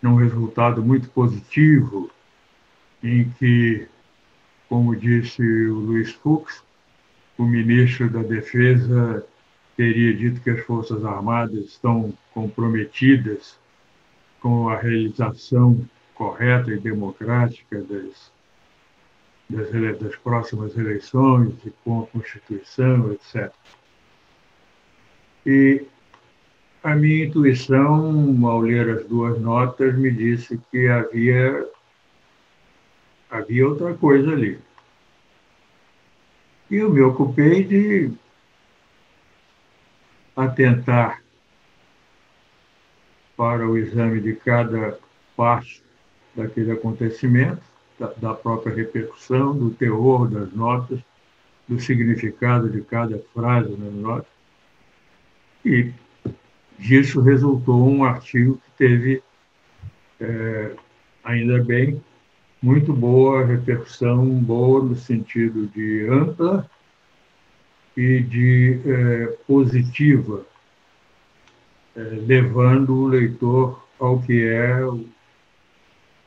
num 0.00 0.16
resultado 0.16 0.82
muito 0.82 1.08
positivo, 1.10 2.10
em 3.04 3.30
que, 3.38 3.86
como 4.68 4.96
disse 4.96 5.40
o 5.42 5.74
Luiz 5.74 6.10
Fux, 6.10 6.64
o 7.38 7.44
ministro 7.44 8.10
da 8.10 8.20
Defesa 8.20 9.24
teria 9.76 10.14
dito 10.14 10.40
que 10.40 10.50
as 10.50 10.60
Forças 10.64 11.04
Armadas 11.04 11.64
estão 11.64 12.12
comprometidas 12.32 13.58
com 14.40 14.68
a 14.68 14.76
realização 14.76 15.80
correta 16.14 16.70
e 16.72 16.78
democrática 16.78 17.80
das 17.80 18.32
das, 19.52 19.98
das 19.98 20.16
próximas 20.16 20.76
eleições 20.76 21.54
e 21.64 21.70
com 21.84 22.02
a 22.02 22.06
Constituição, 22.06 23.12
etc. 23.12 23.52
E 25.44 25.84
a 26.82 26.94
minha 26.94 27.26
intuição, 27.26 28.46
ao 28.46 28.60
ler 28.60 28.88
as 28.88 29.04
duas 29.06 29.40
notas, 29.40 29.96
me 29.96 30.10
disse 30.10 30.58
que 30.70 30.88
havia, 30.88 31.68
havia 33.30 33.68
outra 33.68 33.94
coisa 33.94 34.32
ali. 34.32 34.58
E 36.70 36.76
eu 36.76 36.90
me 36.90 37.02
ocupei 37.02 37.62
de 37.62 38.10
atentar 40.36 41.22
para 43.36 43.68
o 43.68 43.76
exame 43.76 44.20
de 44.20 44.34
cada 44.34 44.98
passo 45.36 45.82
daquele 46.34 46.72
acontecimento 46.72 47.62
da, 47.98 48.12
da 48.16 48.34
própria 48.34 48.74
repercussão, 48.74 49.56
do 49.56 49.70
teor 49.70 50.28
das 50.28 50.52
notas, 50.52 51.00
do 51.68 51.78
significado 51.78 52.68
de 52.68 52.80
cada 52.82 53.18
frase 53.34 53.70
nas 53.76 53.92
notas. 53.92 54.32
E 55.64 55.92
disso 56.78 57.20
resultou 57.20 57.88
um 57.88 58.04
artigo 58.04 58.56
que 58.58 58.70
teve, 58.76 59.22
é, 60.20 60.74
ainda 61.22 61.62
bem, 61.62 62.02
muito 62.62 62.92
boa 62.92 63.44
repercussão, 63.44 64.26
boa 64.26 64.82
no 64.82 64.96
sentido 64.96 65.66
de 65.68 66.06
ampla 66.08 66.68
e 67.96 68.20
de 68.20 68.80
é, 68.86 69.26
positiva, 69.46 70.46
é, 71.96 72.00
levando 72.00 72.94
o 72.94 73.06
leitor 73.06 73.82
ao 73.98 74.20
que 74.20 74.46
é 74.46 74.84
o, 74.84 75.04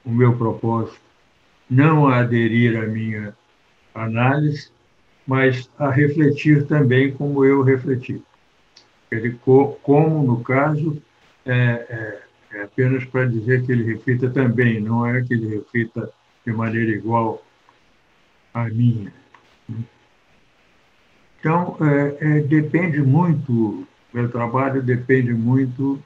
meu 0.06 0.38
propósito 0.38 1.06
não 1.70 2.08
a 2.08 2.20
aderir 2.20 2.78
à 2.78 2.86
minha 2.86 3.36
análise, 3.94 4.70
mas 5.26 5.70
a 5.80 5.90
refletir 5.90 6.68
também 6.68 7.12
como 7.12 7.44
eu 7.44 7.64
refleti. 7.64 8.22
Ele, 9.12 9.38
como, 9.82 10.24
no 10.24 10.44
caso, 10.44 11.02
é, 11.46 11.54
é, 11.54 12.22
é 12.58 12.64
apenas 12.64 13.04
para 13.06 13.26
dizer 13.26 13.66
que 13.66 13.72
ele 13.72 13.94
reflita 13.94 14.30
também, 14.30 14.80
não 14.80 15.06
é 15.06 15.22
que 15.24 15.34
ele 15.34 15.56
reflita 15.56 16.12
de 16.46 16.54
maneira 16.54 16.92
igual 16.92 17.44
à 18.54 18.66
minha. 18.66 19.12
Então, 21.46 21.78
é, 21.80 22.38
é, 22.38 22.40
depende 22.40 23.00
muito, 23.04 23.88
meu 24.12 24.28
trabalho 24.32 24.82
depende 24.82 25.32
muito 25.32 26.02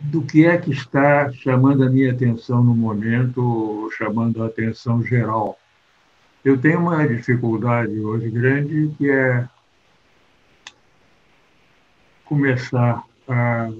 do 0.00 0.22
que 0.22 0.46
é 0.46 0.56
que 0.56 0.70
está 0.70 1.30
chamando 1.32 1.84
a 1.84 1.90
minha 1.90 2.10
atenção 2.10 2.64
no 2.64 2.74
momento, 2.74 3.90
chamando 3.98 4.42
a 4.42 4.46
atenção 4.46 5.02
geral. 5.02 5.58
Eu 6.42 6.58
tenho 6.58 6.80
uma 6.80 7.06
dificuldade 7.06 8.00
hoje 8.00 8.30
grande 8.30 8.90
que 8.96 9.10
é 9.10 9.46
começar 12.24 13.04
a, 13.28 13.70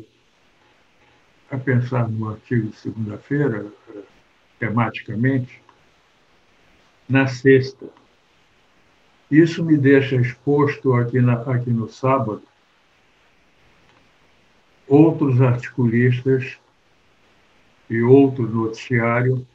a 1.50 1.56
pensar 1.56 2.10
no 2.10 2.28
artigo 2.28 2.68
de 2.68 2.76
segunda-feira, 2.76 3.64
tematicamente, 4.58 5.62
na 7.08 7.26
sexta. 7.26 8.01
Isso 9.32 9.64
me 9.64 9.78
deixa 9.78 10.16
exposto 10.16 10.92
aqui, 10.92 11.18
na, 11.18 11.32
aqui 11.32 11.70
no 11.70 11.88
sábado 11.88 12.42
outros 14.86 15.40
articulistas 15.40 16.58
e 17.88 18.02
outro 18.02 18.46
noticiário 18.46 19.46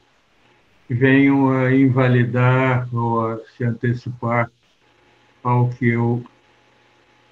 venham 0.90 1.52
a 1.52 1.72
invalidar 1.72 2.92
ou 2.92 3.24
a 3.24 3.38
se 3.56 3.62
antecipar 3.62 4.50
ao 5.44 5.68
que 5.68 5.90
eu 5.90 6.24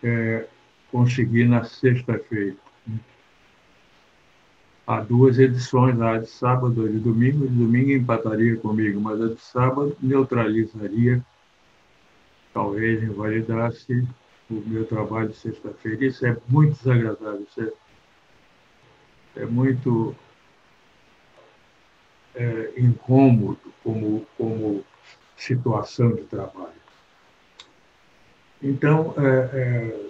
é, 0.05 0.47
consegui 0.93 1.45
na 1.45 1.65
sexta-feira. 1.65 2.55
Há 4.87 5.01
duas 5.01 5.41
edições, 5.41 6.01
a 6.01 6.19
de 6.19 6.29
sábado 6.29 6.87
e 6.87 6.93
de 6.93 7.01
domingo. 7.01 7.49
De 7.49 7.55
domingo 7.55 7.91
empataria 7.91 8.57
comigo, 8.57 9.01
mas 9.01 9.21
a 9.21 9.35
de 9.35 9.41
sábado 9.41 9.97
neutralizaria, 10.01 11.25
talvez 12.57 13.03
invalidasse 13.03 14.09
o 14.51 14.55
meu 14.67 14.87
trabalho 14.87 15.29
de 15.29 15.37
sexta-feira. 15.37 16.07
Isso 16.07 16.27
é 16.27 16.35
muito 16.49 16.79
desagradável. 16.79 17.47
Isso 17.47 17.61
é 17.61 17.73
é 19.37 19.45
muito 19.45 20.17
é, 22.35 22.73
incômodo 22.79 23.61
como, 23.85 24.27
como 24.39 24.83
situação 25.37 26.15
de 26.15 26.23
trabalho. 26.23 26.73
Então, 28.63 29.15
é, 29.19 29.51
é, 29.53 30.07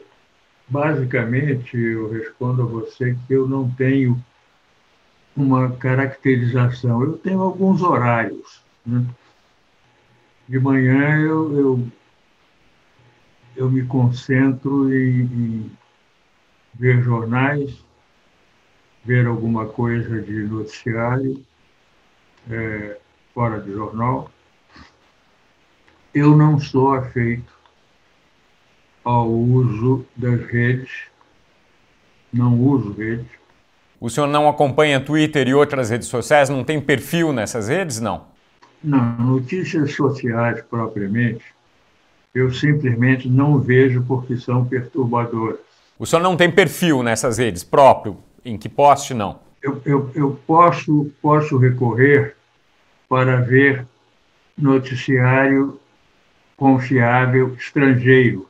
basicamente, 0.68 1.76
eu 1.76 2.08
respondo 2.10 2.62
a 2.62 2.66
você 2.66 3.16
que 3.26 3.32
eu 3.32 3.48
não 3.48 3.68
tenho 3.70 4.22
uma 5.36 5.72
caracterização. 5.72 7.02
Eu 7.02 7.18
tenho 7.18 7.42
alguns 7.42 7.82
horários. 7.82 8.62
Né? 8.84 9.04
De 10.48 10.60
manhã 10.60 11.18
eu, 11.18 11.58
eu, 11.58 11.88
eu 13.56 13.70
me 13.70 13.84
concentro 13.84 14.92
em, 14.94 15.22
em 15.22 15.70
ver 16.74 17.02
jornais, 17.02 17.84
ver 19.04 19.26
alguma 19.26 19.66
coisa 19.66 20.20
de 20.20 20.44
noticiário, 20.44 21.42
é, 22.50 22.98
fora 23.32 23.60
de 23.60 23.72
jornal, 23.72 24.30
eu 26.14 26.36
não 26.36 26.58
sou 26.58 26.94
afeito 26.94 27.54
ao 29.04 29.28
uso 29.30 30.04
das 30.16 30.40
redes, 30.46 30.90
não 32.32 32.60
uso 32.60 32.92
redes. 32.92 33.26
O 34.00 34.10
senhor 34.10 34.26
não 34.26 34.48
acompanha 34.48 35.00
Twitter 35.00 35.48
e 35.48 35.54
outras 35.54 35.90
redes 35.90 36.08
sociais? 36.08 36.48
Não 36.48 36.64
tem 36.64 36.80
perfil 36.80 37.32
nessas 37.32 37.68
redes, 37.68 38.00
não? 38.00 38.26
Não, 38.82 39.16
notícias 39.18 39.94
sociais 39.94 40.62
propriamente, 40.62 41.44
eu 42.36 42.52
simplesmente 42.52 43.30
não 43.30 43.58
vejo 43.58 44.04
porque 44.06 44.36
são 44.36 44.62
perturbadoras. 44.62 45.58
O 45.98 46.04
senhor 46.04 46.22
não 46.22 46.36
tem 46.36 46.50
perfil 46.50 47.02
nessas 47.02 47.38
redes 47.38 47.64
próprio? 47.64 48.18
Em 48.44 48.58
que 48.58 48.68
poste, 48.68 49.14
não? 49.14 49.40
Eu, 49.62 49.80
eu, 49.86 50.10
eu 50.14 50.40
posso, 50.46 51.10
posso 51.22 51.56
recorrer 51.56 52.36
para 53.08 53.40
ver 53.40 53.86
noticiário 54.56 55.80
confiável 56.58 57.54
estrangeiro, 57.54 58.46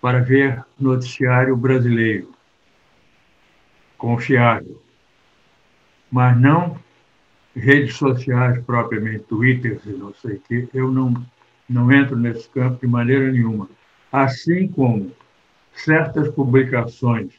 para 0.00 0.18
ver 0.18 0.64
noticiário 0.78 1.56
brasileiro 1.56 2.32
confiável, 3.96 4.82
mas 6.10 6.36
não 6.36 6.76
redes 7.54 7.96
sociais 7.96 8.60
propriamente, 8.64 9.24
Twitter 9.24 9.80
e 9.86 9.90
não 9.90 10.12
sei 10.14 10.34
o 10.34 10.40
quê, 10.48 10.68
eu 10.74 10.90
não, 10.90 11.14
não 11.68 11.92
entro 11.92 12.16
nesse 12.16 12.48
campo 12.48 12.80
de 12.80 12.86
maneira 12.86 13.30
nenhuma. 13.30 13.68
Assim 14.10 14.68
como 14.68 15.12
certas 15.74 16.28
publicações, 16.30 17.32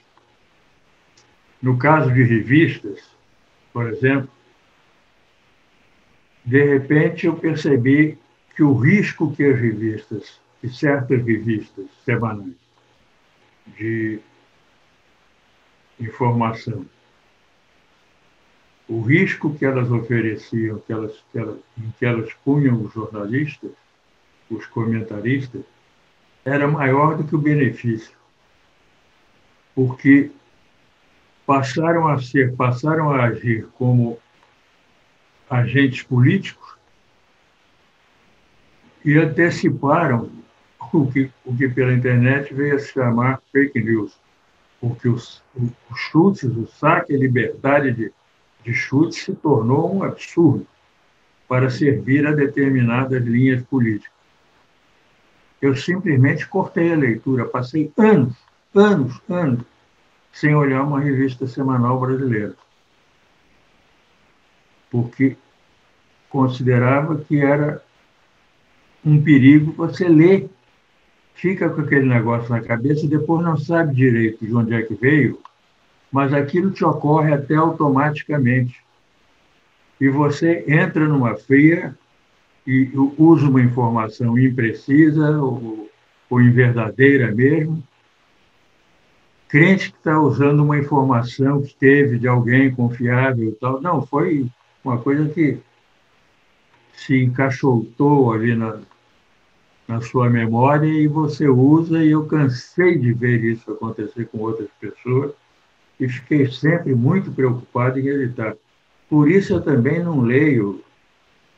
no 1.62 1.78
caso 1.78 2.14
de 2.14 2.24
revistas, 2.24 3.10
por 3.74 3.88
exemplo, 3.90 4.30
de 6.46 6.64
repente 6.64 7.26
eu 7.26 7.36
percebi 7.36 8.18
que 8.56 8.64
o 8.64 8.74
risco 8.74 9.36
que 9.36 9.44
as 9.44 9.60
revistas, 9.60 10.40
e 10.62 10.70
certas 10.70 11.24
revistas 11.24 11.86
semanais 12.04 12.56
de 13.78 14.20
informação, 16.00 16.86
o 18.88 19.02
risco 19.02 19.54
que 19.56 19.64
elas 19.64 19.92
ofereciam, 19.92 20.80
que 20.80 20.92
elas, 20.92 21.24
que 21.32 21.38
elas, 21.38 21.60
em 21.78 21.94
que 21.98 22.06
elas 22.06 22.34
punham 22.44 22.82
os 22.82 22.92
jornalistas, 22.92 23.72
os 24.50 24.66
comentaristas, 24.66 25.62
era 26.44 26.68
maior 26.68 27.18
do 27.18 27.24
que 27.24 27.36
o 27.36 27.40
benefício. 27.40 28.18
Porque 29.76 30.32
passaram 31.46 32.08
a 32.08 32.22
ser, 32.22 32.56
passaram 32.56 33.12
a 33.12 33.26
agir 33.26 33.68
como 33.78 34.20
agentes 35.50 36.04
políticos 36.04 36.76
e 39.04 39.18
anteciparam 39.18 40.30
o 40.94 41.12
que, 41.12 41.32
o 41.46 41.56
que 41.56 41.68
pela 41.70 41.94
internet 41.94 42.54
veio 42.54 42.76
a 42.76 42.80
se 42.80 42.94
chamar 42.94 43.42
fake 43.52 43.80
news. 43.82 44.18
Porque 44.80 45.10
os, 45.10 45.44
os 45.56 46.00
chutes, 46.00 46.44
o 46.44 46.68
saque, 46.68 47.14
a 47.14 47.18
liberdade 47.18 47.92
de, 47.92 48.14
de 48.64 48.74
chutes 48.74 49.24
se 49.24 49.34
tornou 49.34 49.96
um 49.96 50.04
absurdo 50.04 50.66
para 51.48 51.70
servir 51.70 52.26
a 52.28 52.32
determinadas 52.32 53.24
linhas 53.24 53.64
políticas. 53.64 54.19
Eu 55.62 55.76
simplesmente 55.76 56.48
cortei 56.48 56.94
a 56.94 56.96
leitura, 56.96 57.46
passei 57.46 57.92
anos, 57.98 58.34
anos, 58.74 59.22
anos, 59.30 59.66
sem 60.32 60.56
olhar 60.56 60.84
uma 60.84 61.00
revista 61.00 61.48
semanal 61.48 62.00
brasileira. 62.00 62.56
Porque 64.90 65.36
considerava 66.30 67.18
que 67.18 67.42
era 67.42 67.84
um 69.06 69.22
perigo 69.22 69.72
você 69.74 70.08
ler, 70.08 70.50
fica 71.34 71.70
com 71.70 71.82
aquele 71.82 72.06
negócio 72.06 72.50
na 72.50 72.62
cabeça 72.62 73.06
e 73.06 73.10
depois 73.10 73.44
não 73.44 73.58
sabe 73.58 73.96
direito 73.96 74.46
de 74.46 74.54
onde 74.54 74.74
é 74.74 74.82
que 74.82 74.94
veio, 74.94 75.40
mas 76.12 76.34
aquilo 76.34 76.72
te 76.72 76.84
ocorre 76.84 77.34
até 77.34 77.56
automaticamente. 77.56 78.84
E 80.00 80.08
você 80.10 80.64
entra 80.68 81.08
numa 81.08 81.36
fria 81.36 81.96
e 82.66 82.92
usa 83.18 83.48
uma 83.48 83.62
informação 83.62 84.38
imprecisa 84.38 85.42
ou, 85.42 85.90
ou 86.30 86.42
inverdadeira 86.42 87.32
mesmo, 87.34 87.82
crente 89.48 89.92
que 89.92 89.98
está 89.98 90.20
usando 90.20 90.64
uma 90.64 90.78
informação 90.78 91.62
que 91.62 91.74
teve 91.74 92.20
de 92.20 92.28
alguém 92.28 92.72
confiável 92.74 93.50
e 93.50 93.54
tal. 93.54 93.82
Não, 93.82 94.06
foi 94.06 94.48
uma 94.84 94.98
coisa 95.00 95.28
que 95.30 95.58
se 96.94 97.24
encaixotou 97.24 98.32
ali 98.32 98.56
na, 98.56 98.80
na 99.88 100.02
sua 100.02 100.30
memória 100.30 100.86
e 100.86 101.08
você 101.08 101.48
usa, 101.48 102.04
e 102.04 102.12
eu 102.12 102.26
cansei 102.26 102.98
de 102.98 103.12
ver 103.12 103.44
isso 103.44 103.72
acontecer 103.72 104.26
com 104.26 104.40
outras 104.40 104.70
pessoas 104.80 105.34
e 106.00 106.08
fiquei 106.08 106.50
sempre 106.52 106.94
muito 106.94 107.32
preocupado 107.32 108.00
em 108.00 108.08
evitar. 108.08 108.56
Por 109.10 109.30
isso 109.30 109.54
eu 109.54 109.62
também 109.62 110.02
não 110.02 110.22
leio 110.22 110.84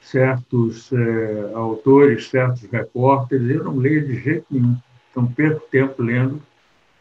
certos 0.02 0.92
é, 0.92 1.52
autores, 1.54 2.28
certos 2.28 2.64
repórteres, 2.64 3.50
eu 3.50 3.64
não 3.64 3.78
leio 3.78 4.06
de 4.06 4.20
jeito 4.20 4.46
nenhum. 4.50 4.78
Então 5.10 5.26
perco 5.26 5.62
tempo 5.70 6.02
lendo 6.02 6.42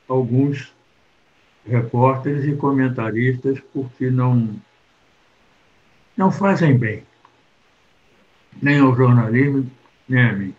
alguns 0.09 0.73
repórteres 1.67 2.45
e 2.45 2.55
comentaristas 2.55 3.61
porque 3.73 4.11
não 4.11 4.49
não 6.17 6.31
fazem 6.31 6.77
bem 6.77 7.05
nem 8.61 8.79
ao 8.79 8.95
jornalismo, 8.95 9.71
nem 10.09 10.25
a 10.25 10.33
mim. 10.33 10.55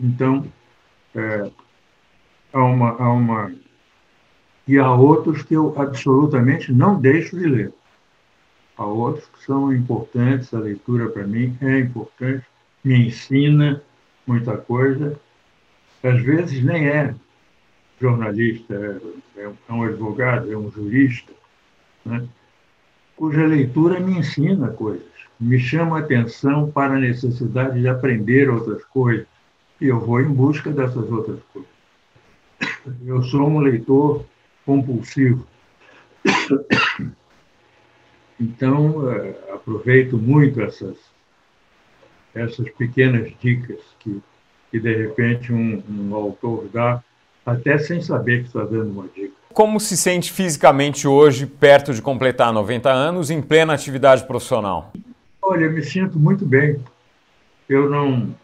Então, 0.00 0.46
é, 1.14 1.50
há, 2.52 2.64
uma, 2.64 2.90
há 2.90 3.12
uma. 3.12 3.52
E 4.66 4.78
há 4.78 4.92
outros 4.92 5.42
que 5.42 5.54
eu 5.54 5.74
absolutamente 5.80 6.72
não 6.72 7.00
deixo 7.00 7.38
de 7.38 7.46
ler. 7.46 7.72
Há 8.76 8.84
outros 8.84 9.26
que 9.28 9.44
são 9.44 9.72
importantes, 9.72 10.52
a 10.52 10.58
leitura 10.58 11.08
para 11.08 11.26
mim 11.26 11.56
é 11.60 11.80
importante, 11.80 12.44
me 12.84 13.08
ensina 13.08 13.82
muita 14.26 14.56
coisa. 14.56 15.18
Às 16.02 16.20
vezes 16.22 16.62
nem 16.62 16.88
é 16.88 17.14
jornalista, 18.00 19.00
é, 19.36 19.42
é 19.44 19.72
um 19.72 19.82
advogado, 19.82 20.52
é 20.52 20.56
um 20.56 20.70
jurista, 20.70 21.32
né? 22.04 22.26
cuja 23.16 23.46
leitura 23.46 23.98
me 23.98 24.18
ensina 24.18 24.68
coisas 24.68 25.16
me 25.38 25.58
chama 25.58 25.98
a 25.98 26.00
atenção 26.00 26.70
para 26.70 26.94
a 26.94 27.00
necessidade 27.00 27.80
de 27.80 27.88
aprender 27.88 28.48
outras 28.48 28.82
coisas, 28.84 29.26
e 29.80 29.86
eu 29.86 30.00
vou 30.00 30.20
em 30.20 30.28
busca 30.28 30.70
dessas 30.70 31.10
outras 31.10 31.40
coisas. 31.52 31.70
Eu 33.04 33.22
sou 33.22 33.48
um 33.48 33.60
leitor 33.60 34.24
compulsivo. 34.64 35.46
Então, 38.38 39.10
eh, 39.10 39.34
aproveito 39.52 40.18
muito 40.18 40.60
essas, 40.60 40.96
essas 42.34 42.68
pequenas 42.70 43.32
dicas 43.40 43.80
que, 43.98 44.22
que 44.70 44.78
de 44.78 44.94
repente, 44.94 45.52
um, 45.52 45.82
um 45.88 46.14
autor 46.14 46.68
dá, 46.72 47.02
até 47.44 47.78
sem 47.78 48.02
saber 48.02 48.40
que 48.40 48.48
está 48.48 48.64
dando 48.64 48.90
uma 48.90 49.08
dica. 49.14 49.32
Como 49.52 49.80
se 49.80 49.96
sente 49.96 50.30
fisicamente 50.30 51.08
hoje, 51.08 51.46
perto 51.46 51.94
de 51.94 52.02
completar 52.02 52.52
90 52.52 52.90
anos, 52.90 53.30
em 53.30 53.40
plena 53.40 53.72
atividade 53.72 54.26
profissional? 54.26 54.92
Olha, 55.40 55.70
me 55.70 55.82
sinto 55.82 56.18
muito 56.18 56.44
bem. 56.44 56.78
Eu 57.66 57.88
não, 57.88 58.34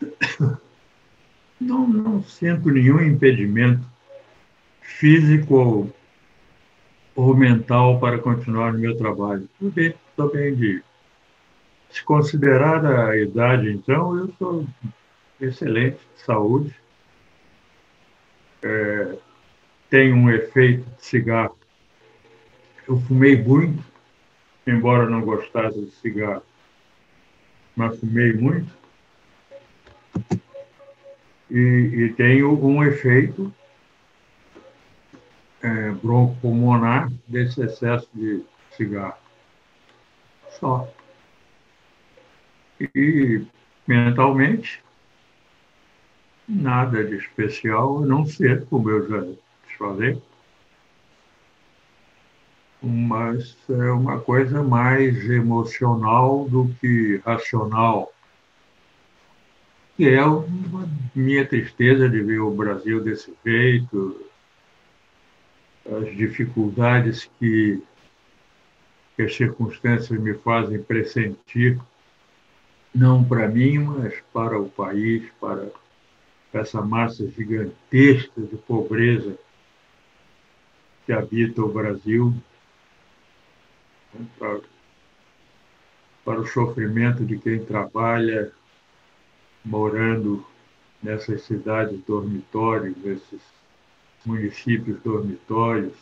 não, 1.60 1.86
não 1.86 2.22
sinto 2.22 2.70
nenhum 2.70 3.02
impedimento 3.02 3.86
físico 4.80 5.92
ou, 7.18 7.36
mental 7.36 7.98
para 7.98 8.16
continuar 8.18 8.72
no 8.72 8.78
meu 8.78 8.96
trabalho. 8.96 9.48
Estou 9.54 9.70
bem, 9.72 9.94
estou 10.10 10.30
bem 10.30 10.54
de. 10.54 10.82
Se 11.90 12.04
considerar 12.04 12.84
a 12.86 13.16
idade, 13.16 13.72
então, 13.72 14.16
eu 14.16 14.32
sou 14.38 14.66
excelente 15.40 15.98
de 16.14 16.22
saúde. 16.22 16.72
É, 18.62 19.16
tenho 19.90 20.14
um 20.14 20.30
efeito 20.30 20.84
de 20.96 21.04
cigarro. 21.04 21.58
Eu 22.86 23.00
fumei 23.00 23.42
muito, 23.42 23.82
embora 24.64 25.10
não 25.10 25.22
gostasse 25.22 25.80
de 25.80 25.90
cigarro, 25.90 26.42
mas 27.74 27.98
fumei 27.98 28.32
muito. 28.32 28.70
E, 31.50 31.58
e 31.58 32.12
tenho 32.12 32.52
um 32.64 32.84
efeito 32.84 33.52
é, 35.62 35.90
broncopulmonar 35.90 37.10
desse 37.26 37.60
excesso 37.62 38.08
de 38.14 38.42
cigarro. 38.76 39.18
Só. 40.58 40.88
E 42.80 43.44
mentalmente, 43.86 44.82
nada 46.48 47.04
de 47.04 47.16
especial, 47.16 48.02
a 48.02 48.06
não 48.06 48.24
ser, 48.24 48.64
como 48.66 48.90
eu 48.90 49.08
já 49.08 49.22
te 49.66 49.76
falei, 49.76 50.22
mas 52.80 53.56
é 53.68 53.90
uma 53.90 54.20
coisa 54.20 54.62
mais 54.62 55.28
emocional 55.28 56.48
do 56.48 56.72
que 56.80 57.20
racional. 57.24 58.12
que 59.96 60.08
é 60.08 60.24
uma 60.24 60.88
minha 61.12 61.44
tristeza 61.44 62.08
de 62.08 62.22
ver 62.22 62.38
o 62.38 62.52
Brasil 62.52 63.02
desse 63.02 63.34
jeito, 63.44 64.27
as 65.96 66.16
dificuldades 66.16 67.30
que, 67.38 67.82
que 69.16 69.22
as 69.22 69.34
circunstâncias 69.34 70.20
me 70.20 70.34
fazem 70.34 70.82
pressentir, 70.82 71.80
não 72.94 73.24
para 73.24 73.48
mim, 73.48 73.78
mas 73.78 74.14
para 74.32 74.58
o 74.58 74.68
país, 74.68 75.30
para 75.40 75.68
essa 76.52 76.82
massa 76.82 77.26
gigantesca 77.30 78.40
de 78.40 78.56
pobreza 78.56 79.38
que 81.06 81.12
habita 81.12 81.62
o 81.62 81.72
Brasil, 81.72 82.34
né, 84.12 84.26
para, 84.38 84.60
para 86.24 86.40
o 86.40 86.46
sofrimento 86.46 87.24
de 87.24 87.38
quem 87.38 87.64
trabalha 87.64 88.52
morando 89.64 90.44
nessas 91.02 91.42
cidades 91.42 91.98
dormitórios, 92.04 92.96
nesses 92.98 93.57
municípios 94.28 95.00
dormitórios. 95.02 95.94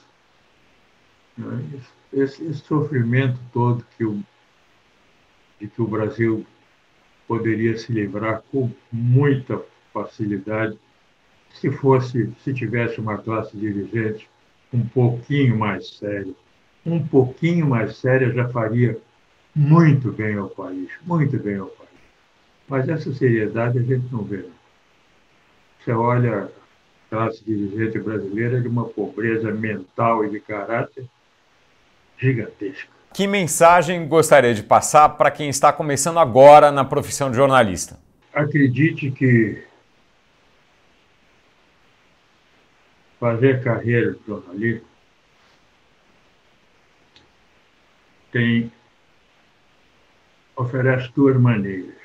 Né? 1.39 1.65
Esse, 2.13 2.45
esse, 2.45 2.61
sofrimento 2.61 3.39
todo 3.53 3.85
que 3.97 4.05
o, 4.05 4.21
de 5.61 5.69
que 5.69 5.81
o 5.81 5.87
Brasil 5.87 6.45
poderia 7.29 7.77
se 7.79 7.93
livrar 7.93 8.43
com 8.51 8.71
muita 8.91 9.63
facilidade 9.93 10.79
se 11.51 11.71
fosse, 11.71 12.33
se 12.43 12.53
tivesse 12.53 13.01
uma 13.01 13.19
classe 13.19 13.57
dirigente 13.57 14.29
um 14.73 14.85
pouquinho 14.87 15.57
mais 15.57 15.97
séria. 15.97 16.35
Um 16.85 17.05
pouquinho 17.07 17.67
mais 17.67 17.97
séria 17.97 18.33
já 18.33 18.49
faria 18.49 18.99
muito 19.55 20.13
bem 20.13 20.37
ao 20.37 20.51
país, 20.51 20.91
muito 21.05 21.39
bem 21.39 21.57
ao 21.57 21.69
país. 21.69 21.91
Mas 22.69 22.89
essa 22.89 23.13
seriedade 23.15 23.79
a 23.79 23.83
gente 23.83 24.13
não 24.13 24.23
vê. 24.23 24.47
Você 25.81 25.93
olha 25.93 26.51
classe 27.17 27.43
dirigente 27.43 27.99
brasileira 27.99 28.61
de 28.61 28.69
uma 28.69 28.85
pobreza 28.85 29.51
mental 29.51 30.23
e 30.23 30.29
de 30.29 30.39
caráter 30.39 31.07
gigantesca. 32.19 32.91
Que 33.15 33.27
mensagem 33.27 34.07
gostaria 34.07 34.53
de 34.53 34.63
passar 34.63 35.09
para 35.09 35.31
quem 35.31 35.49
está 35.49 35.73
começando 35.73 36.19
agora 36.19 36.71
na 36.71 36.85
profissão 36.85 37.31
de 37.31 37.37
jornalista? 37.37 37.99
Acredite 38.35 39.11
que 39.11 39.65
fazer 43.19 43.65
carreira 43.65 44.13
de 44.13 44.19
jornalismo 44.27 44.87
tem 48.31 48.71
oferece 50.55 51.11
duas 51.15 51.41
maneiras. 51.41 51.97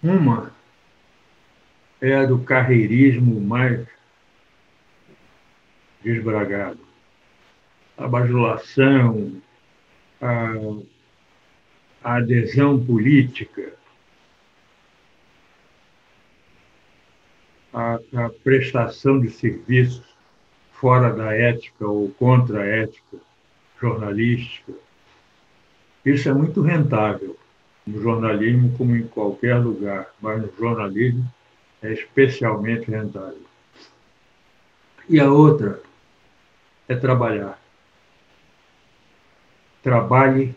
Uma 0.00 0.51
é 2.02 2.26
do 2.26 2.40
carreirismo 2.40 3.40
mais 3.40 3.86
desbragado. 6.02 6.80
A 7.96 8.08
bajulação, 8.08 9.40
a, 10.20 10.52
a 12.02 12.16
adesão 12.16 12.84
política, 12.84 13.74
a, 17.72 18.00
a, 18.14 18.30
prestação 18.42 19.20
de 19.20 19.30
serviços 19.30 20.02
fora 20.72 21.14
da 21.14 21.32
ética 21.32 21.86
ou 21.86 22.10
contra 22.10 22.62
a 22.62 22.66
ética 22.66 23.18
jornalística. 23.80 24.72
Isso 26.04 26.28
é 26.28 26.34
muito 26.34 26.62
rentável 26.62 27.38
no 27.86 28.02
jornalismo 28.02 28.76
como 28.76 28.96
em 28.96 29.06
qualquer 29.06 29.54
lugar, 29.54 30.12
mas 30.20 30.42
no 30.42 30.52
jornalismo 30.58 31.24
é 31.82 31.92
especialmente 31.92 32.90
rentável. 32.90 33.42
E 35.08 35.18
a 35.18 35.30
outra 35.30 35.80
é 36.88 36.94
trabalhar. 36.94 37.60
Trabalhe 39.82 40.54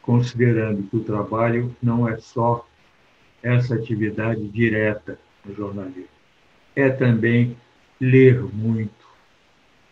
considerando 0.00 0.82
que 0.84 0.96
o 0.96 1.04
trabalho 1.04 1.74
não 1.82 2.08
é 2.08 2.16
só 2.18 2.66
essa 3.42 3.74
atividade 3.74 4.46
direta 4.48 5.18
no 5.44 5.54
jornalismo. 5.54 6.08
É 6.74 6.88
também 6.88 7.56
ler 8.00 8.40
muito, 8.40 9.06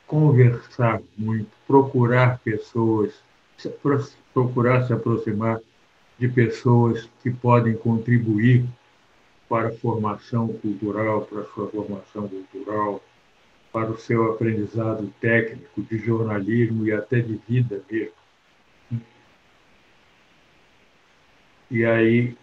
conversar 0.06 1.00
muito, 1.18 1.50
procurar 1.66 2.38
pessoas, 2.40 3.22
procurar 4.32 4.86
se 4.86 4.92
aproximar 4.92 5.60
de 6.18 6.28
pessoas 6.28 7.08
que 7.22 7.30
podem 7.30 7.74
contribuir 7.74 8.64
para 9.50 9.70
a 9.70 9.72
formação 9.72 10.46
cultural, 10.46 11.22
para 11.22 11.40
a 11.40 11.44
sua 11.46 11.68
formação 11.68 12.28
cultural, 12.28 13.02
para 13.72 13.90
o 13.90 13.98
seu 13.98 14.32
aprendizado 14.32 15.12
técnico 15.20 15.82
de 15.82 15.98
jornalismo 15.98 16.86
e 16.86 16.92
até 16.92 17.18
de 17.18 17.34
vida 17.48 17.82
mesmo. 17.90 18.12
E 21.68 21.84
aí, 21.84 22.36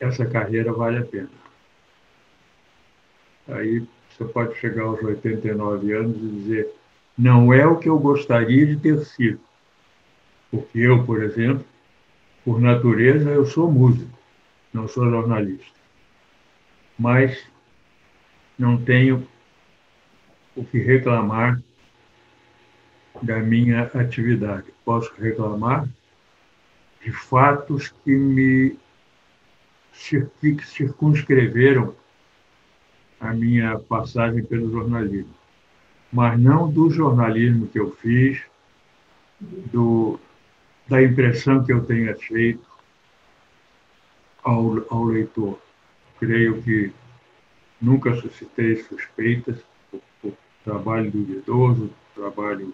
essa 0.00 0.24
carreira 0.24 0.72
vale 0.72 0.98
a 0.98 1.04
pena. 1.04 1.30
Aí 3.46 3.86
você 4.10 4.24
pode 4.24 4.54
chegar 4.56 4.84
aos 4.84 5.02
89 5.02 5.92
anos 5.92 6.16
e 6.16 6.28
dizer: 6.28 6.74
não 7.16 7.52
é 7.52 7.66
o 7.66 7.78
que 7.78 7.90
eu 7.90 7.98
gostaria 7.98 8.66
de 8.66 8.78
ter 8.78 9.04
sido. 9.04 9.40
Porque 10.50 10.78
eu, 10.78 11.04
por 11.04 11.22
exemplo, 11.22 11.64
por 12.42 12.58
natureza, 12.58 13.28
eu 13.28 13.44
sou 13.44 13.70
músico, 13.70 14.17
não 14.72 14.88
sou 14.88 15.10
jornalista. 15.10 15.78
Mas 16.98 17.46
não 18.58 18.82
tenho 18.82 19.26
o 20.56 20.64
que 20.64 20.78
reclamar 20.78 21.62
da 23.22 23.38
minha 23.38 23.82
atividade. 23.82 24.66
Posso 24.84 25.12
reclamar 25.18 25.88
de 27.02 27.12
fatos 27.12 27.92
que 28.04 28.10
me 28.10 28.76
circunscreveram 29.92 31.94
a 33.20 33.32
minha 33.32 33.78
passagem 33.78 34.44
pelo 34.44 34.70
jornalismo, 34.70 35.34
mas 36.12 36.38
não 36.38 36.70
do 36.70 36.88
jornalismo 36.88 37.66
que 37.66 37.80
eu 37.80 37.90
fiz, 37.96 38.40
do, 39.40 40.20
da 40.88 41.02
impressão 41.02 41.64
que 41.64 41.72
eu 41.72 41.84
tenha 41.84 42.14
feito 42.14 42.67
ao, 44.48 44.82
ao 44.90 45.04
leitor. 45.04 45.58
Creio 46.18 46.62
que 46.62 46.90
nunca 47.80 48.14
suscitei 48.14 48.76
suspeitas 48.76 49.58
por, 49.90 50.00
por 50.22 50.32
trabalho 50.64 51.10
duvidoso, 51.10 51.90
trabalho 52.14 52.72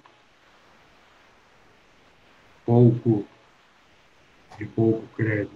pouco 2.64 3.26
de 4.56 4.64
pouco 4.66 5.04
crédito. 5.16 5.52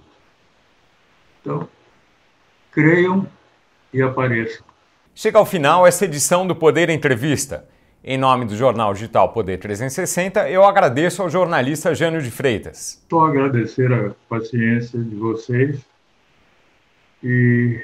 Então, 1.41 1.69
creiam 2.73 3.27
e 3.95 4.03
apareçam. 4.03 4.67
Chega 5.15 5.39
ao 5.39 5.47
final 5.47 5.87
essa 5.87 6.05
edição 6.05 6.47
do 6.47 6.55
Poder 6.55 6.91
Entrevista. 6.91 7.67
Em 8.05 8.17
nome 8.17 8.45
do 8.45 8.57
jornal 8.57 8.93
digital 8.93 9.33
Poder 9.33 9.59
360, 9.59 10.49
eu 10.49 10.65
agradeço 10.65 11.23
ao 11.23 11.31
jornalista 11.31 11.95
Jânio 11.95 12.23
de 12.23 12.31
Freitas. 12.31 13.05
Só 13.11 13.27
agradecer 13.27 13.93
a 13.93 14.15
paciência 14.29 14.99
de 14.99 15.17
vocês 15.17 15.85
e 17.23 17.81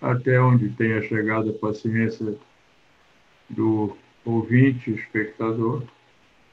até 0.00 0.40
onde 0.40 0.68
tenha 0.70 1.00
chegado 1.02 1.50
a 1.50 1.52
paciência 1.52 2.34
do 3.48 3.96
ouvinte, 4.24 4.90
espectador, 4.90 5.82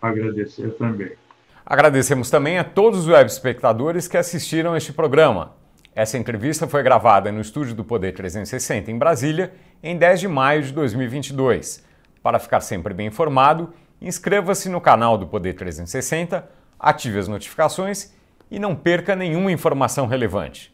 agradecer 0.01 0.69
também. 0.75 1.11
Agradecemos 1.65 2.30
também 2.30 2.57
a 2.57 2.63
todos 2.63 3.01
os 3.01 3.07
web 3.07 3.30
espectadores 3.30 4.07
que 4.07 4.17
assistiram 4.17 4.75
este 4.75 4.91
programa. 4.91 5.53
Essa 5.95 6.17
entrevista 6.17 6.67
foi 6.67 6.82
gravada 6.82 7.32
no 7.32 7.41
estúdio 7.41 7.75
do 7.75 7.84
Poder 7.84 8.13
360 8.13 8.91
em 8.91 8.97
Brasília 8.97 9.53
em 9.84 9.97
10 9.97 10.21
de 10.21 10.27
maio 10.27 10.63
de 10.63 10.71
2022. 10.71 11.84
Para 12.23 12.39
ficar 12.39 12.61
sempre 12.61 12.93
bem 12.93 13.07
informado, 13.07 13.73
inscreva-se 14.01 14.69
no 14.69 14.82
canal 14.82 15.17
do 15.17 15.27
Poder 15.27 15.53
360, 15.53 16.49
ative 16.80 17.19
as 17.19 17.27
notificações 17.27 18.13
e 18.49 18.59
não 18.59 18.75
perca 18.75 19.15
nenhuma 19.15 19.51
informação 19.51 20.07
relevante. 20.07 20.73